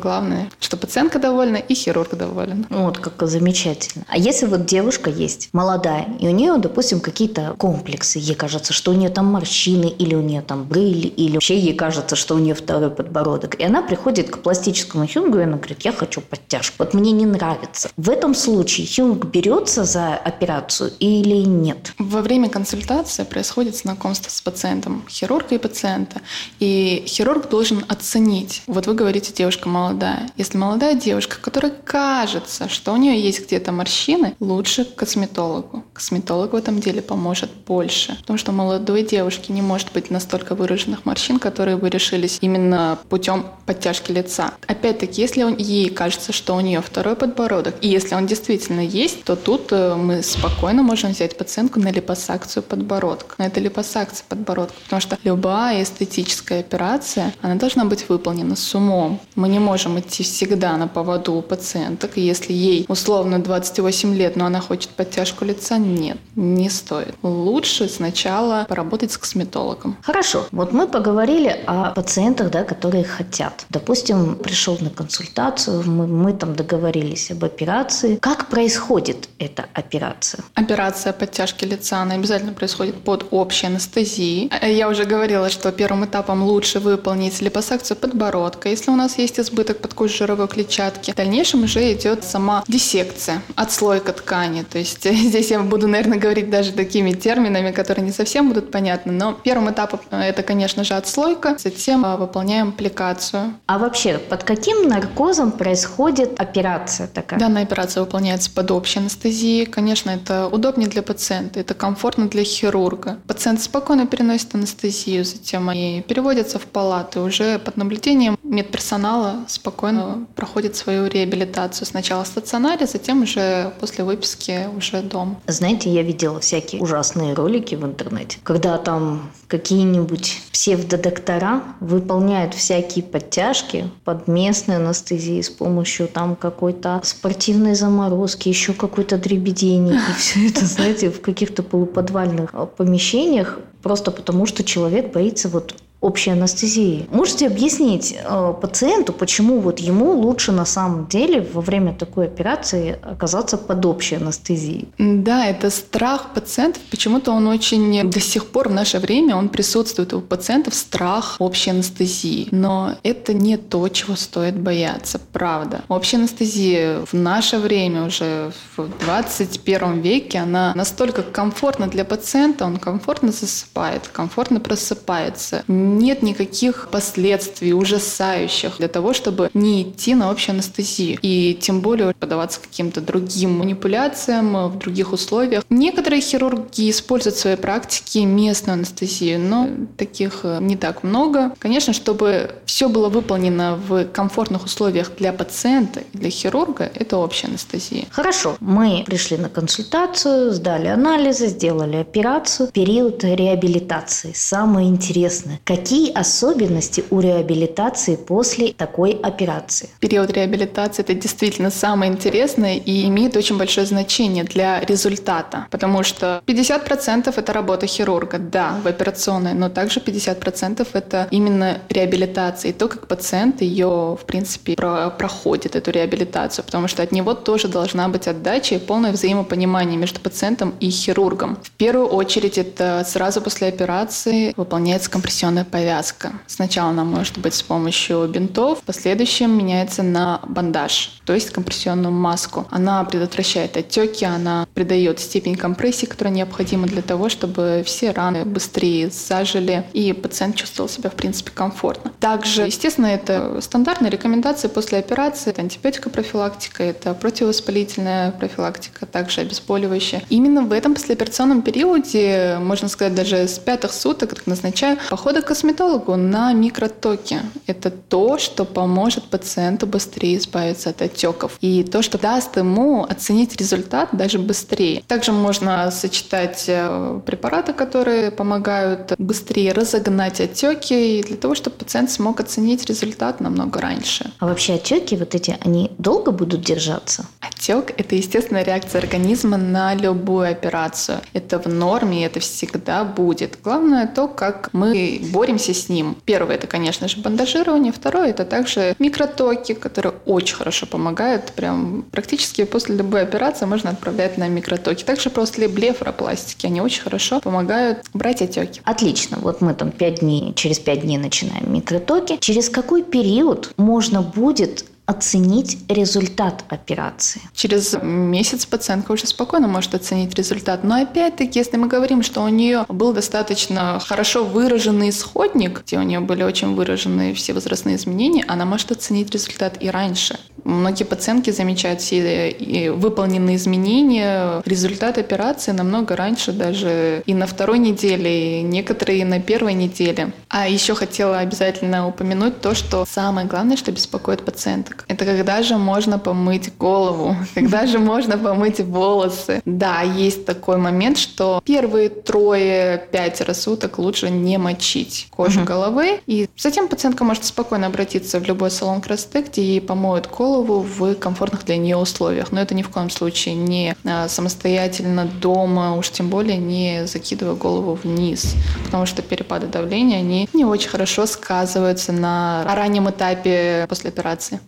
главное, 0.00 0.50
что 0.58 0.76
пациентка 0.76 1.18
довольна 1.20 1.56
и 1.56 1.74
хирург 1.74 2.16
доволен. 2.16 2.66
Вот 2.70 2.98
как 2.98 3.28
замечательно. 3.28 4.04
А 4.08 4.18
если 4.18 4.46
вот 4.46 4.66
девушка 4.66 5.10
есть, 5.10 5.48
молодая, 5.52 6.06
и 6.18 6.26
у 6.26 6.32
нее, 6.32 6.56
допустим, 6.58 7.00
какие-то 7.00 7.54
комплексы, 7.56 8.18
ей 8.18 8.34
кажется, 8.34 8.72
что 8.72 8.90
у 8.90 8.94
нее 8.94 9.10
там 9.10 9.26
морщины, 9.26 9.86
или 9.86 10.14
у 10.16 10.22
нее 10.22 10.42
там 10.42 10.64
брыли, 10.64 11.06
или 11.06 11.34
вообще 11.34 11.58
ей 11.58 11.74
кажется, 11.74 12.16
что 12.16 12.34
у 12.34 12.38
нее 12.38 12.54
второй 12.54 12.90
подбородок, 12.90 13.54
и 13.60 13.64
она 13.64 13.82
приходит 13.82 14.30
к 14.30 14.39
пластическому 14.42 15.06
хирургу, 15.06 15.38
и 15.38 15.42
она 15.42 15.56
говорит, 15.56 15.82
я 15.82 15.92
хочу 15.92 16.20
подтяжку, 16.20 16.76
вот 16.78 16.94
мне 16.94 17.12
не 17.12 17.26
нравится. 17.26 17.90
В 17.96 18.10
этом 18.10 18.34
случае 18.34 18.86
хирург 18.86 19.26
берется 19.26 19.84
за 19.84 20.14
операцию 20.14 20.92
или 20.98 21.36
нет? 21.36 21.92
Во 21.98 22.22
время 22.22 22.48
консультации 22.48 23.24
происходит 23.24 23.76
знакомство 23.76 24.30
с 24.30 24.40
пациентом, 24.40 25.04
хирурга 25.08 25.54
и 25.54 25.58
пациента. 25.58 26.20
И 26.58 27.04
хирург 27.06 27.48
должен 27.48 27.84
оценить. 27.88 28.62
Вот 28.66 28.86
вы 28.86 28.94
говорите, 28.94 29.32
девушка 29.32 29.68
молодая. 29.68 30.30
Если 30.36 30.58
молодая 30.58 30.94
девушка, 30.94 31.36
которая 31.40 31.72
кажется, 31.72 32.68
что 32.68 32.92
у 32.92 32.96
нее 32.96 33.20
есть 33.20 33.46
где-то 33.46 33.72
морщины, 33.72 34.34
лучше 34.40 34.84
к 34.84 34.94
косметологу. 34.94 35.84
Косметолог 35.92 36.52
в 36.52 36.56
этом 36.56 36.80
деле 36.80 37.02
поможет 37.02 37.50
больше. 37.66 38.16
Потому 38.20 38.38
что 38.38 38.52
молодой 38.52 39.02
девушки 39.02 39.52
не 39.52 39.62
может 39.62 39.92
быть 39.92 40.10
настолько 40.10 40.54
выраженных 40.54 41.04
морщин, 41.04 41.38
которые 41.38 41.76
бы 41.76 41.88
решились 41.88 42.38
именно 42.40 42.98
путем 43.08 43.46
подтяжки 43.66 44.12
лица. 44.12 44.29
Опять-таки, 44.66 45.20
если 45.20 45.42
он, 45.42 45.56
ей 45.56 45.90
кажется, 45.90 46.32
что 46.32 46.54
у 46.56 46.60
нее 46.60 46.80
второй 46.80 47.16
подбородок, 47.16 47.74
и 47.80 47.88
если 47.88 48.14
он 48.14 48.26
действительно 48.26 48.80
есть, 48.80 49.24
то 49.24 49.36
тут 49.36 49.68
э, 49.72 49.94
мы 49.94 50.22
спокойно 50.22 50.82
можем 50.82 51.10
взять 51.10 51.36
пациентку 51.36 51.80
на 51.80 51.90
липосакцию 51.90 52.62
подбородка. 52.62 53.34
На 53.38 53.46
это 53.46 53.60
липосакция 53.60 54.24
подбородка, 54.28 54.74
потому 54.84 55.00
что 55.00 55.18
любая 55.24 55.82
эстетическая 55.82 56.60
операция, 56.60 57.34
она 57.42 57.56
должна 57.56 57.84
быть 57.84 58.08
выполнена 58.08 58.56
с 58.56 58.74
умом. 58.74 59.20
Мы 59.34 59.48
не 59.48 59.58
можем 59.58 59.98
идти 59.98 60.22
всегда 60.22 60.76
на 60.76 60.88
поводу 60.88 61.34
у 61.34 61.42
пациенток, 61.42 62.16
если 62.16 62.52
ей 62.52 62.84
условно 62.88 63.38
28 63.38 64.14
лет, 64.14 64.36
но 64.36 64.46
она 64.46 64.60
хочет 64.60 64.90
подтяжку 64.90 65.44
лица, 65.44 65.78
нет, 65.78 66.18
не 66.36 66.70
стоит. 66.70 67.14
Лучше 67.22 67.88
сначала 67.88 68.66
поработать 68.68 69.12
с 69.12 69.18
косметологом. 69.18 69.96
Хорошо, 70.02 70.46
вот 70.52 70.72
мы 70.72 70.86
поговорили 70.86 71.60
о 71.66 71.90
пациентах, 71.90 72.50
да, 72.50 72.64
которые 72.64 73.04
хотят. 73.04 73.66
Допустим, 73.70 74.19
пришел 74.42 74.78
на 74.80 74.90
консультацию, 74.90 75.82
мы, 75.86 76.06
мы 76.06 76.32
там 76.32 76.54
договорились 76.54 77.30
об 77.30 77.44
операции. 77.44 78.16
Как 78.16 78.48
происходит 78.48 79.28
эта 79.38 79.66
операция? 79.74 80.44
Операция 80.54 81.12
подтяжки 81.12 81.64
лица, 81.64 82.02
она 82.02 82.14
обязательно 82.14 82.52
происходит 82.52 82.96
под 83.02 83.26
общей 83.30 83.66
анестезией. 83.66 84.50
Я 84.62 84.88
уже 84.88 85.04
говорила, 85.04 85.50
что 85.50 85.72
первым 85.72 86.04
этапом 86.04 86.42
лучше 86.42 86.80
выполнить 86.80 87.40
липосакцию 87.40 87.96
подбородка, 87.96 88.68
если 88.68 88.90
у 88.90 88.96
нас 88.96 89.18
есть 89.18 89.38
избыток 89.40 89.78
подкожно-жировой 89.78 90.48
клетчатки. 90.48 91.12
В 91.12 91.14
дальнейшем 91.14 91.64
уже 91.64 91.92
идет 91.92 92.24
сама 92.24 92.64
диссекция, 92.68 93.42
отслойка 93.56 94.12
ткани. 94.12 94.62
То 94.62 94.78
есть 94.78 95.04
здесь 95.28 95.50
я 95.50 95.60
буду, 95.60 95.88
наверное, 95.88 96.18
говорить 96.18 96.50
даже 96.50 96.72
такими 96.72 97.12
терминами, 97.12 97.70
которые 97.70 98.04
не 98.04 98.12
совсем 98.12 98.48
будут 98.48 98.70
понятны, 98.70 99.12
но 99.12 99.32
первым 99.32 99.70
этапом 99.70 100.00
э, 100.10 100.20
это, 100.22 100.42
конечно 100.42 100.84
же, 100.84 100.94
отслойка, 100.94 101.56
затем 101.58 102.04
э, 102.04 102.16
выполняем 102.16 102.70
аппликацию. 102.70 103.54
А 103.66 103.78
вообще, 103.78 104.09
под 104.18 104.44
каким 104.44 104.88
наркозом 104.88 105.52
происходит 105.52 106.38
операция 106.40 107.06
такая? 107.06 107.38
Данная 107.38 107.62
операция 107.62 108.02
выполняется 108.02 108.50
под 108.50 108.70
общей 108.70 108.98
анестезией. 108.98 109.66
Конечно, 109.66 110.10
это 110.10 110.48
удобнее 110.48 110.88
для 110.88 111.02
пациента, 111.02 111.60
это 111.60 111.74
комфортно 111.74 112.28
для 112.28 112.44
хирурга. 112.44 113.18
Пациент 113.26 113.60
спокойно 113.62 114.06
переносит 114.06 114.54
анестезию, 114.54 115.24
затем 115.24 115.68
они 115.68 116.04
переводятся 116.06 116.58
в 116.58 116.66
палаты. 116.66 117.20
Уже 117.20 117.58
под 117.58 117.76
наблюдением 117.76 118.38
медперсонала 118.42 119.44
спокойно 119.48 120.26
проходит 120.34 120.76
свою 120.76 121.06
реабилитацию. 121.06 121.86
Сначала 121.86 122.24
в 122.24 122.26
стационаре, 122.26 122.86
затем 122.86 123.22
уже 123.22 123.72
после 123.80 124.04
выписки 124.04 124.68
уже 124.76 125.02
дом. 125.02 125.40
Знаете, 125.46 125.90
я 125.90 126.02
видела 126.02 126.40
всякие 126.40 126.80
ужасные 126.80 127.34
ролики 127.34 127.74
в 127.74 127.84
интернете, 127.84 128.38
когда 128.42 128.78
там 128.78 129.30
какие-нибудь 129.50 130.40
псевдодоктора 130.52 131.62
выполняют 131.80 132.54
всякие 132.54 133.04
подтяжки 133.04 133.90
под 134.04 134.28
местной 134.28 134.76
анестезией 134.76 135.42
с 135.42 135.50
помощью 135.50 136.06
там 136.06 136.36
какой-то 136.36 137.00
спортивной 137.02 137.74
заморозки, 137.74 138.48
еще 138.48 138.72
какой-то 138.72 139.18
дребедени. 139.18 139.94
И 139.94 140.12
все 140.16 140.48
это, 140.48 140.64
знаете, 140.64 141.10
в 141.10 141.20
каких-то 141.20 141.64
полуподвальных 141.64 142.50
а, 142.52 142.66
помещениях, 142.66 143.58
просто 143.82 144.12
потому 144.12 144.46
что 144.46 144.62
человек 144.62 145.12
боится 145.12 145.48
вот 145.48 145.74
общей 146.00 146.30
анестезии. 146.30 147.06
Можете 147.10 147.46
объяснить 147.46 148.16
э, 148.16 148.54
пациенту, 148.60 149.12
почему 149.12 149.60
вот 149.60 149.80
ему 149.80 150.12
лучше 150.12 150.50
на 150.52 150.64
самом 150.64 151.06
деле 151.06 151.46
во 151.52 151.60
время 151.60 151.94
такой 151.94 152.26
операции 152.26 152.98
оказаться 153.02 153.58
под 153.58 153.84
общей 153.84 154.16
анестезией? 154.16 154.88
Да, 154.98 155.46
это 155.46 155.68
страх 155.70 156.32
пациентов. 156.34 156.82
Почему-то 156.90 157.32
он 157.32 157.46
очень 157.46 158.10
до 158.10 158.20
сих 158.20 158.46
пор 158.46 158.68
в 158.68 158.72
наше 158.72 158.98
время 158.98 159.36
он 159.36 159.48
присутствует 159.50 160.14
у 160.14 160.20
пациентов 160.20 160.74
страх 160.74 161.36
общей 161.38 161.70
анестезии. 161.70 162.48
Но 162.50 162.96
это 163.02 163.34
не 163.34 163.58
то, 163.58 163.86
чего 163.88 164.16
стоит 164.16 164.58
бояться, 164.58 165.20
правда. 165.32 165.82
Общая 165.88 166.16
анестезия 166.16 167.00
в 167.04 167.12
наше 167.12 167.58
время 167.58 168.06
уже 168.06 168.52
в 168.76 168.88
21 169.04 170.00
веке 170.00 170.38
она 170.38 170.72
настолько 170.74 171.22
комфортна 171.22 171.88
для 171.88 172.04
пациента, 172.04 172.64
он 172.64 172.78
комфортно 172.78 173.32
засыпает, 173.32 174.08
комфортно 174.08 174.60
просыпается 174.60 175.62
нет 175.98 176.22
никаких 176.22 176.88
последствий 176.90 177.72
ужасающих 177.72 178.78
для 178.78 178.88
того, 178.88 179.12
чтобы 179.12 179.50
не 179.54 179.82
идти 179.82 180.14
на 180.14 180.30
общую 180.30 180.54
анестезию. 180.54 181.18
И 181.22 181.58
тем 181.60 181.80
более 181.80 182.14
подаваться 182.14 182.60
каким-то 182.60 183.00
другим 183.00 183.58
манипуляциям 183.58 184.68
в 184.68 184.78
других 184.78 185.12
условиях. 185.12 185.64
Некоторые 185.70 186.20
хирурги 186.20 186.90
используют 186.90 187.36
в 187.36 187.40
своей 187.40 187.56
практике 187.56 188.24
местную 188.24 188.74
анестезию, 188.74 189.40
но 189.40 189.68
таких 189.96 190.40
э, 190.44 190.58
не 190.60 190.76
так 190.76 191.02
много. 191.02 191.52
Конечно, 191.58 191.92
чтобы 191.92 192.56
все 192.64 192.88
было 192.88 193.08
выполнено 193.08 193.76
в 193.76 194.04
комфортных 194.06 194.64
условиях 194.64 195.12
для 195.18 195.32
пациента 195.32 196.00
и 196.12 196.18
для 196.18 196.30
хирурга, 196.30 196.90
это 196.94 197.16
общая 197.16 197.48
анестезия. 197.48 198.06
Хорошо, 198.10 198.56
мы 198.60 199.04
пришли 199.06 199.36
на 199.36 199.48
консультацию, 199.48 200.52
сдали 200.52 200.86
анализы, 200.86 201.48
сделали 201.48 201.96
операцию. 201.96 202.68
Период 202.72 203.24
реабилитации. 203.24 204.32
Самое 204.34 204.88
интересное. 204.88 205.60
Какие 205.80 206.12
особенности 206.12 207.04
у 207.08 207.20
реабилитации 207.20 208.16
после 208.16 208.74
такой 208.74 209.12
операции? 209.12 209.88
Период 209.98 210.30
реабилитации– 210.30 211.00
это 211.08 211.14
действительно 211.14 211.70
самое 211.70 212.12
интересное 212.12 212.76
и 212.76 213.06
имеет 213.06 213.34
очень 213.34 213.56
большое 213.56 213.86
значение 213.86 214.44
для 214.44 214.80
результата, 214.80 215.68
потому 215.70 216.02
что 216.02 216.42
50%– 216.46 217.32
это 217.36 217.52
работа 217.54 217.86
хирурга, 217.86 218.36
да, 218.36 218.78
в 218.84 218.88
операционной, 218.88 219.54
но 219.54 219.70
также 219.70 220.00
50%– 220.00 220.86
это 220.92 221.28
именно 221.30 221.78
реабилитация 221.88 222.72
и 222.72 222.72
то, 222.74 222.86
как 222.86 223.06
пациент 223.06 223.62
ее, 223.62 224.18
в 224.20 224.26
принципе, 224.26 224.74
про 224.74 225.08
проходит, 225.08 225.76
эту 225.76 225.92
реабилитацию, 225.92 226.62
потому 226.62 226.88
что 226.88 227.02
от 227.02 227.10
него 227.10 227.32
тоже 227.32 227.68
должна 227.68 228.06
быть 228.10 228.28
отдача 228.28 228.74
и 228.74 228.78
полное 228.78 229.12
взаимопонимание 229.12 229.96
между 229.96 230.20
пациентом 230.20 230.74
и 230.78 230.90
хирургом. 230.90 231.56
В 231.62 231.70
первую 231.70 232.08
очередь 232.08 232.58
это 232.58 233.02
сразу 233.06 233.40
после 233.40 233.68
операции 233.68 234.52
выполняется 234.58 235.10
компрессионная 235.10 235.69
повязка. 235.70 236.32
Сначала 236.46 236.90
она 236.90 237.04
может 237.04 237.38
быть 237.38 237.54
с 237.54 237.62
помощью 237.62 238.26
бинтов, 238.28 238.80
в 238.80 238.82
последующем 238.82 239.56
меняется 239.56 240.02
на 240.02 240.40
бандаж. 240.46 241.20
то 241.24 241.34
есть 241.34 241.50
компрессионную 241.50 242.12
маску. 242.12 242.66
Она 242.70 243.04
предотвращает 243.04 243.76
отеки, 243.76 244.24
она 244.24 244.66
придает 244.74 245.20
степень 245.20 245.56
компрессии, 245.56 246.06
которая 246.06 246.34
необходима 246.34 246.86
для 246.86 247.02
того, 247.02 247.28
чтобы 247.28 247.82
все 247.86 248.10
раны 248.10 248.44
быстрее 248.44 249.10
зажили 249.10 249.84
и 249.92 250.12
пациент 250.12 250.56
чувствовал 250.56 250.88
себя, 250.88 251.10
в 251.10 251.14
принципе, 251.14 251.50
комфортно. 251.52 252.12
Также, 252.20 252.62
естественно, 252.62 253.06
это 253.06 253.60
стандартные 253.60 254.10
рекомендации 254.10 254.68
после 254.68 254.98
операции. 254.98 255.50
Это 255.50 255.62
антибиотикопрофилактика, 255.62 256.82
это 256.82 257.14
противовоспалительная 257.14 258.32
профилактика, 258.32 259.06
также 259.06 259.42
обезболивающая. 259.42 260.22
Именно 260.30 260.62
в 260.62 260.72
этом 260.72 260.94
послеоперационном 260.94 261.62
периоде, 261.62 262.58
можно 262.60 262.88
сказать, 262.88 263.14
даже 263.14 263.46
с 263.46 263.58
пятых 263.58 263.92
суток, 263.92 264.34
так 264.34 264.46
назначаю, 264.46 264.98
походы 265.10 265.42
к 265.42 265.50
косметологу 265.60 266.16
на 266.16 266.54
микротоки. 266.54 267.40
Это 267.66 267.90
то, 267.90 268.38
что 268.38 268.64
поможет 268.64 269.24
пациенту 269.24 269.86
быстрее 269.86 270.38
избавиться 270.38 270.88
от 270.88 271.02
отеков. 271.02 271.58
И 271.60 271.84
то, 271.84 272.00
что 272.00 272.18
даст 272.18 272.56
ему 272.56 273.04
оценить 273.04 273.56
результат 273.56 274.08
даже 274.12 274.38
быстрее. 274.38 275.02
Также 275.06 275.32
можно 275.32 275.90
сочетать 275.90 276.64
э, 276.66 277.20
препараты, 277.26 277.74
которые 277.74 278.30
помогают 278.30 279.12
быстрее 279.18 279.72
разогнать 279.72 280.40
отеки, 280.40 281.22
для 281.26 281.36
того, 281.36 281.54
чтобы 281.54 281.76
пациент 281.76 282.10
смог 282.10 282.40
оценить 282.40 282.86
результат 282.86 283.40
намного 283.40 283.82
раньше. 283.82 284.30
А 284.38 284.46
вообще 284.46 284.74
отеки 284.74 285.14
вот 285.16 285.34
эти, 285.34 285.58
они 285.60 285.90
долго 285.98 286.30
будут 286.30 286.62
держаться? 286.62 287.26
Отек– 287.60 287.92
это 287.98 288.16
естественная 288.16 288.64
реакция 288.64 289.02
организма 289.02 289.58
на 289.58 289.94
любую 289.94 290.50
операцию. 290.50 291.20
Это 291.34 291.58
в 291.58 291.66
норме, 291.66 292.24
это 292.24 292.40
всегда 292.40 293.04
будет. 293.04 293.58
Главное 293.62 294.06
то, 294.06 294.28
как 294.28 294.70
мы 294.72 295.20
боремся 295.30 295.74
с 295.74 295.90
ним. 295.90 296.16
Первое– 296.24 296.54
это, 296.56 296.66
конечно 296.66 297.06
же, 297.06 297.20
бандажирование. 297.20 297.92
Второе– 297.92 298.28
это 298.30 298.46
также 298.46 298.94
микротоки, 298.98 299.74
которые 299.74 300.14
очень 300.24 300.56
хорошо 300.56 300.86
помогают. 300.86 301.52
Прям 301.52 302.06
практически 302.10 302.64
после 302.64 302.96
любой 302.96 303.22
операции 303.22 303.66
можно 303.66 303.90
отправлять 303.90 304.38
на 304.38 304.48
микротоки. 304.48 305.04
Также 305.04 305.28
после 305.28 305.68
блефаропластики 305.68 306.64
они 306.64 306.80
очень 306.80 307.02
хорошо 307.02 307.40
помогают 307.40 308.06
брать 308.14 308.40
отеки. 308.40 308.80
Отлично. 308.84 309.36
Вот 309.38 309.60
мы 309.60 309.74
там 309.74 309.90
5 309.90 310.20
дней, 310.20 310.54
через 310.54 310.78
5 310.78 311.02
дней 311.02 311.18
начинаем 311.18 311.70
микротоки. 311.74 312.38
Через 312.40 312.70
какой 312.70 313.02
период 313.02 313.74
можно 313.76 314.22
будет 314.22 314.86
оценить 315.10 315.78
результат 315.88 316.64
операции? 316.68 317.42
Через 317.54 317.96
месяц 318.02 318.66
пациентка 318.66 319.12
уже 319.12 319.26
спокойно 319.26 319.68
может 319.68 319.94
оценить 319.94 320.34
результат. 320.34 320.84
Но 320.84 321.02
опять-таки, 321.02 321.58
если 321.58 321.76
мы 321.76 321.88
говорим, 321.88 322.22
что 322.22 322.42
у 322.42 322.48
нее 322.48 322.86
был 322.88 323.12
достаточно 323.12 324.00
хорошо 324.00 324.44
выраженный 324.44 325.10
исходник, 325.10 325.82
где 325.84 325.98
у 325.98 326.02
нее 326.02 326.20
были 326.20 326.42
очень 326.42 326.74
выражены 326.74 327.34
все 327.34 327.52
возрастные 327.52 327.96
изменения, 327.96 328.44
она 328.48 328.64
может 328.64 328.92
оценить 328.92 329.30
результат 329.30 329.76
и 329.80 329.90
раньше. 329.90 330.38
Многие 330.64 331.04
пациентки 331.04 331.50
замечают 331.50 332.00
все 332.00 332.90
выполненные 332.92 333.56
изменения, 333.56 334.62
результат 334.64 335.18
операции 335.18 335.72
намного 335.72 336.14
раньше, 336.16 336.52
даже 336.52 337.22
и 337.26 337.34
на 337.34 337.46
второй 337.46 337.78
неделе, 337.78 338.60
и 338.60 338.62
некоторые 338.62 339.20
и 339.20 339.24
на 339.24 339.40
первой 339.40 339.74
неделе. 339.74 340.32
А 340.48 340.68
еще 340.68 340.94
хотела 340.94 341.38
обязательно 341.38 342.06
упомянуть 342.06 342.60
то, 342.60 342.74
что 342.74 343.06
самое 343.10 343.46
главное, 343.46 343.76
что 343.76 343.90
беспокоит 343.90 344.44
пациенток, 344.44 344.99
это 345.08 345.24
когда 345.24 345.62
же 345.62 345.76
можно 345.76 346.18
помыть 346.18 346.76
голову, 346.76 347.36
когда 347.54 347.86
же 347.86 347.98
можно 347.98 348.38
помыть 348.38 348.80
волосы. 348.80 349.62
Да, 349.64 350.02
есть 350.02 350.46
такой 350.46 350.76
момент, 350.76 351.18
что 351.18 351.60
первые 351.64 352.08
трое-пятеро 352.08 353.54
суток 353.54 353.98
лучше 353.98 354.30
не 354.30 354.58
мочить 354.58 355.28
кожу 355.30 355.64
головы, 355.64 356.20
и 356.26 356.48
затем 356.56 356.88
пациентка 356.88 357.24
может 357.24 357.44
спокойно 357.44 357.86
обратиться 357.86 358.40
в 358.40 358.44
любой 358.44 358.70
салон 358.70 359.00
красоты, 359.00 359.42
где 359.42 359.62
ей 359.62 359.80
помоют 359.80 360.26
голову, 360.26 360.50
голову 360.50 360.82
в 360.82 361.14
комфортных 361.14 361.64
для 361.64 361.76
нее 361.76 361.96
условиях. 361.96 362.52
Но 362.52 362.60
это 362.60 362.74
ни 362.74 362.82
в 362.82 362.88
коем 362.88 363.10
случае 363.10 363.54
не 363.54 363.94
а, 364.04 364.28
самостоятельно 364.28 365.26
дома, 365.26 365.96
уж 365.96 366.10
тем 366.10 366.28
более 366.28 366.56
не 366.56 367.06
закидывая 367.06 367.54
голову 367.54 367.94
вниз, 368.02 368.54
потому 368.84 369.06
что 369.06 369.22
перепады 369.22 369.66
давления, 369.66 370.18
они 370.18 370.48
не 370.52 370.64
очень 370.64 370.88
хорошо 370.88 371.26
сказываются 371.26 372.12
на 372.12 372.64
раннем 372.66 373.08
этапе 373.08 373.86
после 373.88 374.10
операции. 374.10 374.60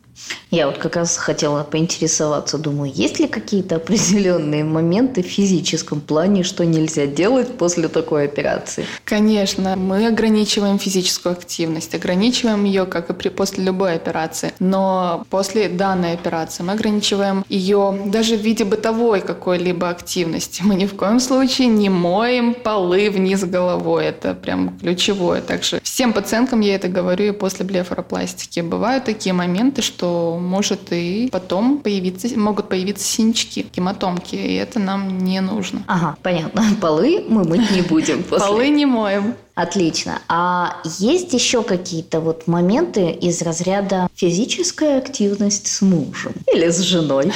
Я 0.51 0.67
вот 0.67 0.77
как 0.77 0.97
раз 0.97 1.17
хотела 1.17 1.65
поинтересоваться, 1.65 2.59
думаю, 2.59 2.93
есть 2.95 3.19
ли 3.19 3.27
какие-то 3.27 3.77
определенные 3.77 4.65
моменты 4.65 5.23
в 5.23 5.27
физическом 5.27 6.03
плане, 6.03 6.43
что 6.43 6.67
нельзя 6.67 7.07
делать 7.07 7.57
после 7.57 7.89
такой 7.89 8.27
операции? 8.27 8.85
Конечно, 9.05 9.77
мы 9.77 10.07
ограничиваем 10.07 10.79
физическую 10.79 11.33
активность, 11.33 11.95
ограничиваем 11.95 12.65
ее, 12.65 12.85
как 12.85 13.09
и 13.09 13.15
при, 13.15 13.31
после 13.31 13.65
любой 13.65 13.95
операции. 13.95 14.53
Но 14.59 15.25
после 15.31 15.71
данной 15.71 16.13
операции 16.13 16.63
мы 16.63 16.75
ограничиваем 16.75 17.47
ее 17.49 17.99
даже 18.07 18.37
в 18.37 18.43
виде 18.43 18.65
бытовой 18.65 19.23
какой-либо 19.23 19.89
активности. 19.89 20.63
Мы 20.63 20.75
ни 20.75 20.85
в 20.85 20.95
коем 20.97 21.19
случае 21.19 21.69
не 21.69 21.89
моем 21.89 22.53
полы 22.53 23.09
вниз 23.11 23.43
головой. 23.45 24.05
Это 24.05 24.35
прям 24.35 24.79
ключевое. 24.79 25.41
Также 25.41 25.81
всем 25.83 26.13
пациенткам 26.13 26.61
я 26.61 26.75
это 26.75 26.89
говорю 26.89 27.25
и 27.25 27.31
после 27.31 27.65
блефаропластики. 27.65 28.61
Бывают 28.61 29.05
такие 29.05 29.33
моменты, 29.33 29.81
что 29.81 30.02
может 30.03 30.93
и 30.93 31.29
потом 31.31 31.79
появиться, 31.79 32.29
могут 32.39 32.69
появиться 32.69 33.05
синячки, 33.05 33.67
гематомки, 33.75 34.35
и 34.35 34.55
это 34.55 34.79
нам 34.79 35.19
не 35.19 35.41
нужно. 35.41 35.83
Ага, 35.87 36.17
понятно. 36.23 36.65
Полы 36.81 37.25
мы 37.29 37.45
мыть 37.45 37.71
не 37.71 37.83
будем. 37.83 38.23
После. 38.29 38.47
Полы 38.47 38.69
не 38.69 38.87
моем. 38.87 39.35
Отлично. 39.55 40.21
А 40.29 40.81
есть 40.99 41.33
еще 41.35 41.63
какие-то 41.63 42.21
вот 42.21 42.47
моменты 42.47 43.11
из 43.11 43.43
разряда 43.43 44.09
физическая 44.15 44.99
активность 44.99 45.67
с 45.67 45.83
мужем 45.83 46.33
или 46.53 46.69
с 46.69 46.79
женой? 46.79 47.33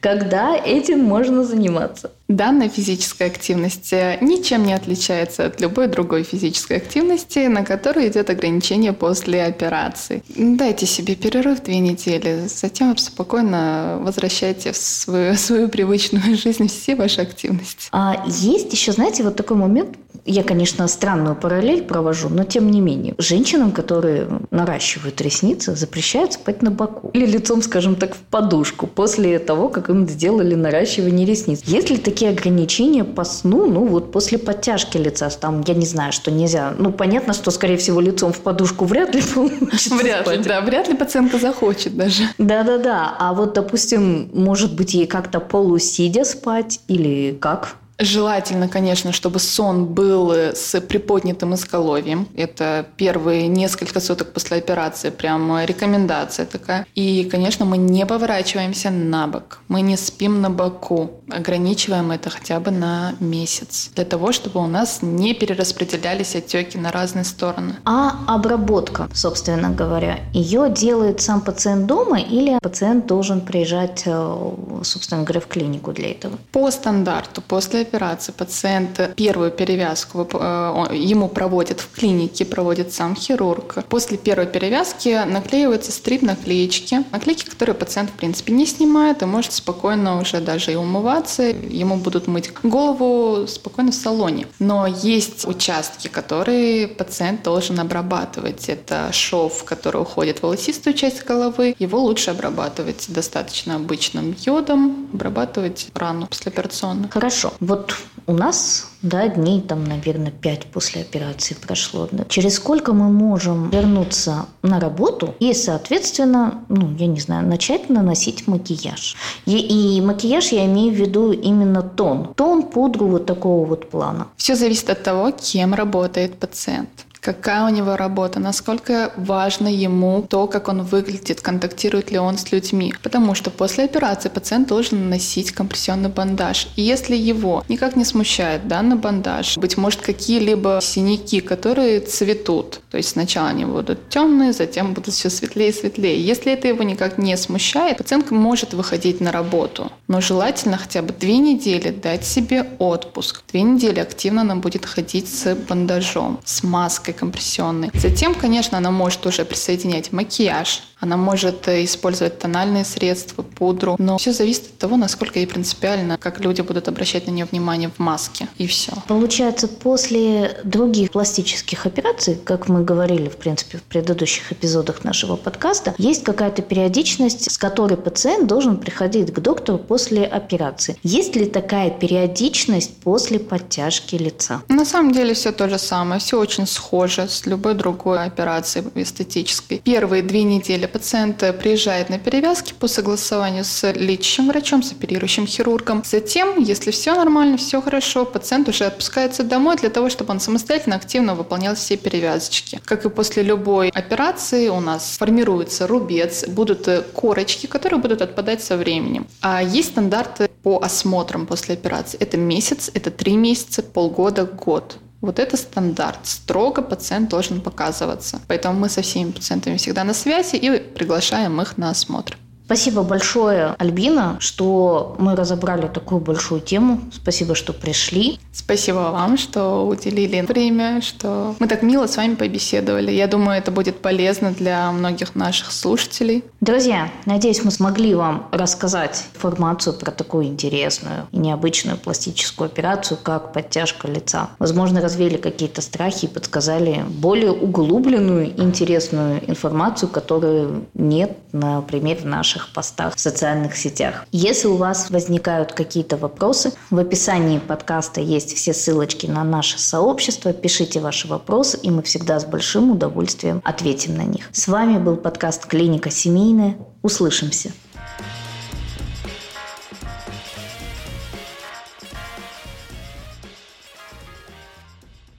когда 0.00 0.56
этим 0.56 1.04
можно 1.04 1.44
заниматься. 1.44 2.10
Данная 2.30 2.68
физическая 2.68 3.26
активность 3.26 3.90
ничем 3.90 4.64
не 4.64 4.72
отличается 4.72 5.46
от 5.46 5.60
любой 5.60 5.88
другой 5.88 6.22
физической 6.22 6.76
активности, 6.76 7.40
на 7.48 7.64
которую 7.64 8.06
идет 8.06 8.30
ограничение 8.30 8.92
после 8.92 9.42
операции. 9.42 10.22
Дайте 10.36 10.86
себе 10.86 11.16
перерыв 11.16 11.60
две 11.64 11.80
недели, 11.80 12.44
затем 12.46 12.96
спокойно 12.98 13.98
возвращайте 14.02 14.70
в 14.70 14.76
свою, 14.76 15.34
свою 15.36 15.68
привычную 15.68 16.36
жизнь 16.36 16.68
все 16.68 16.94
ваши 16.94 17.20
активности. 17.20 17.88
А 17.90 18.24
есть 18.28 18.72
еще, 18.72 18.92
знаете, 18.92 19.24
вот 19.24 19.34
такой 19.34 19.56
момент, 19.56 19.96
я, 20.24 20.44
конечно, 20.44 20.86
странную 20.86 21.34
параллель 21.34 21.82
провожу, 21.82 22.28
но 22.28 22.44
тем 22.44 22.70
не 22.70 22.80
менее. 22.80 23.14
Женщинам, 23.18 23.72
которые 23.72 24.28
наращивают 24.50 25.20
ресницы, 25.20 25.74
запрещают 25.74 26.34
спать 26.34 26.62
на 26.62 26.70
боку. 26.70 27.10
Или 27.12 27.26
лицом, 27.26 27.62
скажем 27.62 27.96
так, 27.96 28.14
в 28.14 28.18
подушку 28.18 28.86
после 28.86 29.38
того, 29.38 29.68
как 29.68 29.88
им 29.88 30.08
сделали 30.08 30.54
наращивание 30.54 31.26
ресниц. 31.26 31.62
Есть 31.64 31.90
ли 31.90 31.96
такие 32.20 32.32
ограничения 32.32 33.02
по 33.02 33.24
сну, 33.24 33.66
ну 33.66 33.86
вот 33.86 34.12
после 34.12 34.36
подтяжки 34.36 34.98
лица, 34.98 35.30
там, 35.30 35.62
я 35.66 35.72
не 35.72 35.86
знаю, 35.86 36.12
что 36.12 36.30
нельзя. 36.30 36.74
Ну, 36.78 36.92
понятно, 36.92 37.32
что, 37.32 37.50
скорее 37.50 37.78
всего, 37.78 37.98
лицом 37.98 38.34
в 38.34 38.40
подушку 38.40 38.84
вряд 38.84 39.14
ли 39.14 39.22
получится 39.34 39.94
Вряд 39.94 40.22
спать. 40.26 40.38
ли, 40.38 40.44
да, 40.44 40.60
вряд 40.60 40.88
ли 40.88 40.94
пациентка 40.94 41.38
захочет 41.38 41.96
даже. 41.96 42.24
Да-да-да. 42.36 43.16
А 43.18 43.32
вот, 43.32 43.54
допустим, 43.54 44.28
может 44.34 44.74
быть, 44.76 44.92
ей 44.92 45.06
как-то 45.06 45.40
полусидя 45.40 46.24
спать 46.24 46.80
или 46.88 47.38
как? 47.40 47.76
Желательно, 48.00 48.66
конечно, 48.66 49.12
чтобы 49.12 49.38
сон 49.38 49.84
был 49.84 50.32
э, 50.32 50.54
с 50.54 50.80
приподнятым 50.80 51.54
изголовьем. 51.54 52.26
Это 52.34 52.86
первые 52.96 53.46
несколько 53.46 54.00
суток 54.00 54.32
после 54.32 54.56
операции, 54.56 55.10
прям 55.10 55.62
рекомендация 55.64 56.46
такая. 56.46 56.86
И, 56.94 57.28
конечно, 57.30 57.66
мы 57.66 57.76
не 57.76 58.06
поворачиваемся 58.06 58.90
на 58.90 59.26
бок. 59.26 59.60
Мы 59.68 59.82
не 59.82 59.98
спим 59.98 60.40
на 60.40 60.48
боку. 60.48 61.10
Ограничиваем 61.28 62.10
это 62.10 62.30
хотя 62.30 62.58
бы 62.58 62.70
на 62.70 63.12
месяц. 63.20 63.90
Для 63.94 64.06
того, 64.06 64.32
чтобы 64.32 64.60
у 64.60 64.66
нас 64.66 65.00
не 65.02 65.34
перераспределялись 65.34 66.34
отеки 66.34 66.78
на 66.78 66.90
разные 66.90 67.24
стороны. 67.24 67.74
А 67.84 68.12
обработка, 68.26 69.10
собственно 69.12 69.68
говоря, 69.68 70.20
ее 70.32 70.70
делает 70.70 71.20
сам 71.20 71.42
пациент 71.42 71.84
дома 71.84 72.18
или 72.18 72.58
пациент 72.62 73.06
должен 73.06 73.42
приезжать, 73.42 74.04
э, 74.06 74.52
собственно 74.84 75.22
говоря, 75.22 75.40
в 75.40 75.46
клинику 75.48 75.92
для 75.92 76.12
этого? 76.12 76.38
По 76.50 76.70
стандарту, 76.70 77.42
после 77.42 77.89
операции 77.90 78.32
пациент 78.32 79.14
первую 79.16 79.50
перевязку 79.50 80.28
э, 80.32 80.86
ему 80.92 81.28
проводят 81.28 81.80
в 81.80 81.90
клинике, 81.90 82.44
проводит 82.44 82.92
сам 82.92 83.16
хирург. 83.16 83.84
После 83.88 84.16
первой 84.16 84.46
перевязки 84.46 85.24
наклеиваются 85.26 85.92
стрип-наклеечки. 85.92 87.04
Наклейки, 87.12 87.44
которые 87.44 87.74
пациент, 87.74 88.10
в 88.10 88.14
принципе, 88.14 88.52
не 88.52 88.66
снимает 88.66 89.22
и 89.22 89.26
может 89.26 89.52
спокойно 89.52 90.20
уже 90.20 90.40
даже 90.40 90.72
и 90.72 90.76
умываться. 90.76 91.42
Ему 91.42 91.96
будут 91.96 92.28
мыть 92.28 92.50
голову 92.62 93.46
спокойно 93.46 93.90
в 93.90 93.94
салоне. 93.94 94.46
Но 94.58 94.86
есть 94.86 95.46
участки, 95.46 96.08
которые 96.08 96.86
пациент 96.86 97.42
должен 97.42 97.80
обрабатывать. 97.80 98.68
Это 98.68 99.12
шов, 99.12 99.64
который 99.64 100.02
уходит 100.02 100.38
в 100.38 100.42
волосистую 100.44 100.94
часть 100.94 101.24
головы. 101.24 101.74
Его 101.78 101.98
лучше 102.00 102.30
обрабатывать 102.30 103.06
достаточно 103.08 103.76
обычным 103.76 104.36
йодом, 104.38 105.08
обрабатывать 105.12 105.88
рану 105.94 106.26
послеоперационно. 106.26 107.08
Хорошо. 107.10 107.52
Вот 107.60 107.79
Вот 107.80 107.94
у 108.26 108.32
нас 108.32 108.90
да, 109.02 109.28
дней 109.28 109.60
там, 109.62 109.84
наверное, 109.84 110.30
пять 110.30 110.66
после 110.66 111.00
операции 111.00 111.54
прошло. 111.54 112.08
Да. 112.12 112.24
Через 112.28 112.56
сколько 112.56 112.92
мы 112.92 113.10
можем 113.10 113.70
вернуться 113.70 114.46
на 114.62 114.78
работу 114.78 115.34
и, 115.40 115.54
соответственно, 115.54 116.62
ну, 116.68 116.94
я 116.98 117.06
не 117.06 117.20
знаю, 117.20 117.46
начать 117.46 117.88
наносить 117.88 118.46
макияж. 118.46 119.16
И, 119.46 119.96
и 119.96 120.00
макияж 120.02 120.52
я 120.52 120.66
имею 120.66 120.92
в 120.92 120.96
виду 120.96 121.32
именно 121.32 121.82
тон. 121.82 122.34
Тон, 122.34 122.64
пудру 122.64 123.06
вот 123.06 123.26
такого 123.26 123.66
вот 123.66 123.88
плана. 123.88 124.28
Все 124.36 124.54
зависит 124.54 124.90
от 124.90 125.02
того, 125.02 125.30
кем 125.30 125.72
работает 125.72 126.38
пациент 126.38 127.06
какая 127.20 127.64
у 127.64 127.68
него 127.68 127.96
работа, 127.96 128.40
насколько 128.40 129.12
важно 129.16 129.68
ему 129.68 130.26
то, 130.28 130.46
как 130.46 130.68
он 130.68 130.82
выглядит, 130.82 131.40
контактирует 131.40 132.10
ли 132.10 132.18
он 132.18 132.38
с 132.38 132.50
людьми. 132.52 132.94
Потому 133.02 133.34
что 133.34 133.50
после 133.50 133.84
операции 133.84 134.28
пациент 134.28 134.68
должен 134.68 135.04
наносить 135.04 135.52
компрессионный 135.52 136.08
бандаж. 136.08 136.68
И 136.76 136.82
если 136.82 137.16
его 137.16 137.64
никак 137.68 137.96
не 137.96 138.04
смущает 138.04 138.68
данный 138.68 138.96
бандаж, 138.96 139.56
быть 139.58 139.76
может 139.76 140.00
какие-либо 140.00 140.78
синяки, 140.82 141.40
которые 141.40 142.00
цветут, 142.00 142.80
то 142.90 142.96
есть 142.96 143.10
сначала 143.10 143.48
они 143.48 143.64
будут 143.64 144.08
темные, 144.08 144.52
затем 144.52 144.94
будут 144.94 145.14
все 145.14 145.30
светлее 145.30 145.70
и 145.70 145.72
светлее. 145.72 146.20
Если 146.20 146.52
это 146.52 146.68
его 146.68 146.82
никак 146.82 147.18
не 147.18 147.36
смущает, 147.36 147.98
пациент 147.98 148.30
может 148.30 148.74
выходить 148.74 149.20
на 149.20 149.32
работу. 149.32 149.92
Но 150.08 150.20
желательно 150.20 150.76
хотя 150.76 151.02
бы 151.02 151.12
две 151.12 151.38
недели 151.38 151.90
дать 151.90 152.24
себе 152.24 152.66
отпуск. 152.78 153.42
Две 153.50 153.62
недели 153.62 154.00
активно 154.00 154.40
она 154.40 154.56
будет 154.56 154.86
ходить 154.86 155.28
с 155.28 155.54
бандажом, 155.54 156.40
с 156.44 156.62
маской, 156.62 157.09
маской 157.10 157.12
компрессионной. 157.12 157.90
Затем, 157.94 158.34
конечно, 158.34 158.78
она 158.78 158.90
может 158.90 159.26
уже 159.26 159.44
присоединять 159.44 160.12
макияж, 160.12 160.82
она 161.00 161.16
может 161.16 161.66
э, 161.66 161.84
использовать 161.84 162.38
тональные 162.38 162.84
средства, 162.84 163.42
пудру, 163.42 163.96
но 163.98 164.18
все 164.18 164.32
зависит 164.32 164.66
от 164.66 164.78
того, 164.78 164.96
насколько 164.96 165.38
ей 165.38 165.46
принципиально, 165.46 166.18
как 166.18 166.40
люди 166.40 166.60
будут 166.60 166.88
обращать 166.88 167.26
на 167.26 167.30
нее 167.30 167.46
внимание 167.46 167.90
в 167.90 167.98
маске, 167.98 168.48
и 168.58 168.66
все. 168.66 168.92
Получается, 169.08 169.66
после 169.66 170.60
других 170.64 171.10
пластических 171.10 171.86
операций, 171.86 172.38
как 172.44 172.68
мы 172.68 172.84
говорили, 172.84 173.28
в 173.28 173.36
принципе, 173.36 173.78
в 173.78 173.82
предыдущих 173.82 174.52
эпизодах 174.52 175.04
нашего 175.04 175.36
подкаста, 175.36 175.94
есть 175.98 176.22
какая-то 176.22 176.62
периодичность, 176.62 177.50
с 177.50 177.56
которой 177.56 177.96
пациент 177.96 178.46
должен 178.46 178.76
приходить 178.76 179.32
к 179.32 179.38
доктору 179.40 179.78
после 179.78 180.24
операции. 180.24 180.96
Есть 181.02 181.34
ли 181.36 181.46
такая 181.46 181.90
периодичность 181.90 182.96
после 182.98 183.38
подтяжки 183.38 184.16
лица? 184.16 184.62
На 184.68 184.84
самом 184.84 185.12
деле 185.12 185.34
все 185.34 185.52
то 185.52 185.68
же 185.68 185.78
самое, 185.78 186.20
все 186.20 186.38
очень 186.38 186.66
схоже 186.66 187.28
с 187.28 187.46
любой 187.46 187.74
другой 187.74 188.24
операцией 188.24 188.84
эстетической. 188.94 189.78
Первые 189.78 190.22
две 190.22 190.42
недели 190.42 190.86
пациент 190.92 191.38
приезжает 191.58 192.10
на 192.10 192.18
перевязки 192.18 192.72
по 192.72 192.88
согласованию 192.88 193.64
с 193.64 193.92
лечащим 193.92 194.48
врачом, 194.48 194.82
с 194.82 194.92
оперирующим 194.92 195.46
хирургом. 195.46 196.02
Затем, 196.04 196.58
если 196.58 196.90
все 196.90 197.14
нормально, 197.14 197.56
все 197.56 197.80
хорошо, 197.80 198.24
пациент 198.24 198.68
уже 198.68 198.84
отпускается 198.84 199.42
домой 199.42 199.76
для 199.76 199.90
того, 199.90 200.10
чтобы 200.10 200.32
он 200.32 200.40
самостоятельно 200.40 200.96
активно 200.96 201.34
выполнял 201.34 201.74
все 201.74 201.96
перевязочки. 201.96 202.80
Как 202.84 203.04
и 203.04 203.10
после 203.10 203.42
любой 203.42 203.88
операции 203.88 204.68
у 204.68 204.80
нас 204.80 205.16
формируется 205.18 205.86
рубец, 205.86 206.46
будут 206.46 206.88
корочки, 207.12 207.66
которые 207.66 208.00
будут 208.00 208.22
отпадать 208.22 208.62
со 208.62 208.76
временем. 208.76 209.26
А 209.40 209.62
есть 209.62 209.90
стандарты 209.90 210.50
по 210.62 210.78
осмотрам 210.78 211.46
после 211.46 211.74
операции. 211.74 212.18
Это 212.20 212.36
месяц, 212.36 212.90
это 212.94 213.10
три 213.10 213.36
месяца, 213.36 213.82
полгода, 213.82 214.44
год. 214.44 214.98
Вот 215.20 215.38
это 215.38 215.56
стандарт. 215.56 216.20
Строго 216.24 216.82
пациент 216.82 217.28
должен 217.28 217.60
показываться. 217.60 218.40
Поэтому 218.48 218.78
мы 218.78 218.88
со 218.88 219.02
всеми 219.02 219.32
пациентами 219.32 219.76
всегда 219.76 220.04
на 220.04 220.14
связи 220.14 220.56
и 220.56 220.78
приглашаем 220.78 221.60
их 221.60 221.76
на 221.76 221.90
осмотр. 221.90 222.38
Спасибо 222.70 223.02
большое, 223.02 223.74
Альбина, 223.78 224.36
что 224.38 225.16
мы 225.18 225.34
разобрали 225.34 225.88
такую 225.88 226.20
большую 226.20 226.60
тему. 226.60 227.00
Спасибо, 227.12 227.56
что 227.56 227.72
пришли. 227.72 228.38
Спасибо 228.52 229.10
вам, 229.10 229.38
что 229.38 229.88
уделили 229.88 230.40
время, 230.42 231.00
что 231.02 231.56
мы 231.58 231.66
так 231.66 231.82
мило 231.82 232.06
с 232.06 232.16
вами 232.16 232.36
побеседовали. 232.36 233.10
Я 233.10 233.26
думаю, 233.26 233.58
это 233.58 233.72
будет 233.72 234.00
полезно 234.00 234.52
для 234.52 234.92
многих 234.92 235.34
наших 235.34 235.72
слушателей. 235.72 236.44
Друзья, 236.60 237.10
надеюсь, 237.26 237.64
мы 237.64 237.72
смогли 237.72 238.14
вам 238.14 238.46
рассказать 238.52 239.24
информацию 239.34 239.94
про 239.94 240.12
такую 240.12 240.44
интересную 240.44 241.26
и 241.32 241.38
необычную 241.38 241.98
пластическую 241.98 242.66
операцию, 242.66 243.18
как 243.20 243.52
подтяжка 243.52 244.06
лица. 244.06 244.50
Возможно, 244.60 245.00
развеяли 245.00 245.38
какие-то 245.38 245.82
страхи 245.82 246.26
и 246.26 246.28
подсказали 246.28 247.04
более 247.08 247.50
углубленную, 247.50 248.50
интересную 248.60 249.40
информацию, 249.50 250.08
которую 250.08 250.84
нет, 250.94 251.36
например, 251.50 252.18
в 252.18 252.26
наших 252.26 252.59
наших 252.60 252.72
постах 252.72 253.16
в 253.16 253.20
социальных 253.20 253.76
сетях. 253.76 254.26
Если 254.32 254.68
у 254.68 254.76
вас 254.76 255.10
возникают 255.10 255.72
какие-то 255.72 256.16
вопросы, 256.16 256.72
в 256.90 256.98
описании 256.98 257.58
подкаста 257.58 258.20
есть 258.20 258.56
все 258.56 258.72
ссылочки 258.72 259.26
на 259.26 259.44
наше 259.44 259.78
сообщество. 259.78 260.52
Пишите 260.52 261.00
ваши 261.00 261.28
вопросы, 261.28 261.78
и 261.82 261.90
мы 261.90 262.02
всегда 262.02 262.38
с 262.38 262.44
большим 262.44 262.90
удовольствием 262.90 263.60
ответим 263.64 264.16
на 264.16 264.22
них. 264.22 264.48
С 264.52 264.68
вами 264.68 264.98
был 264.98 265.16
подкаст 265.16 265.66
«Клиника 265.66 266.10
семейная». 266.10 266.76
Услышимся. 267.02 267.72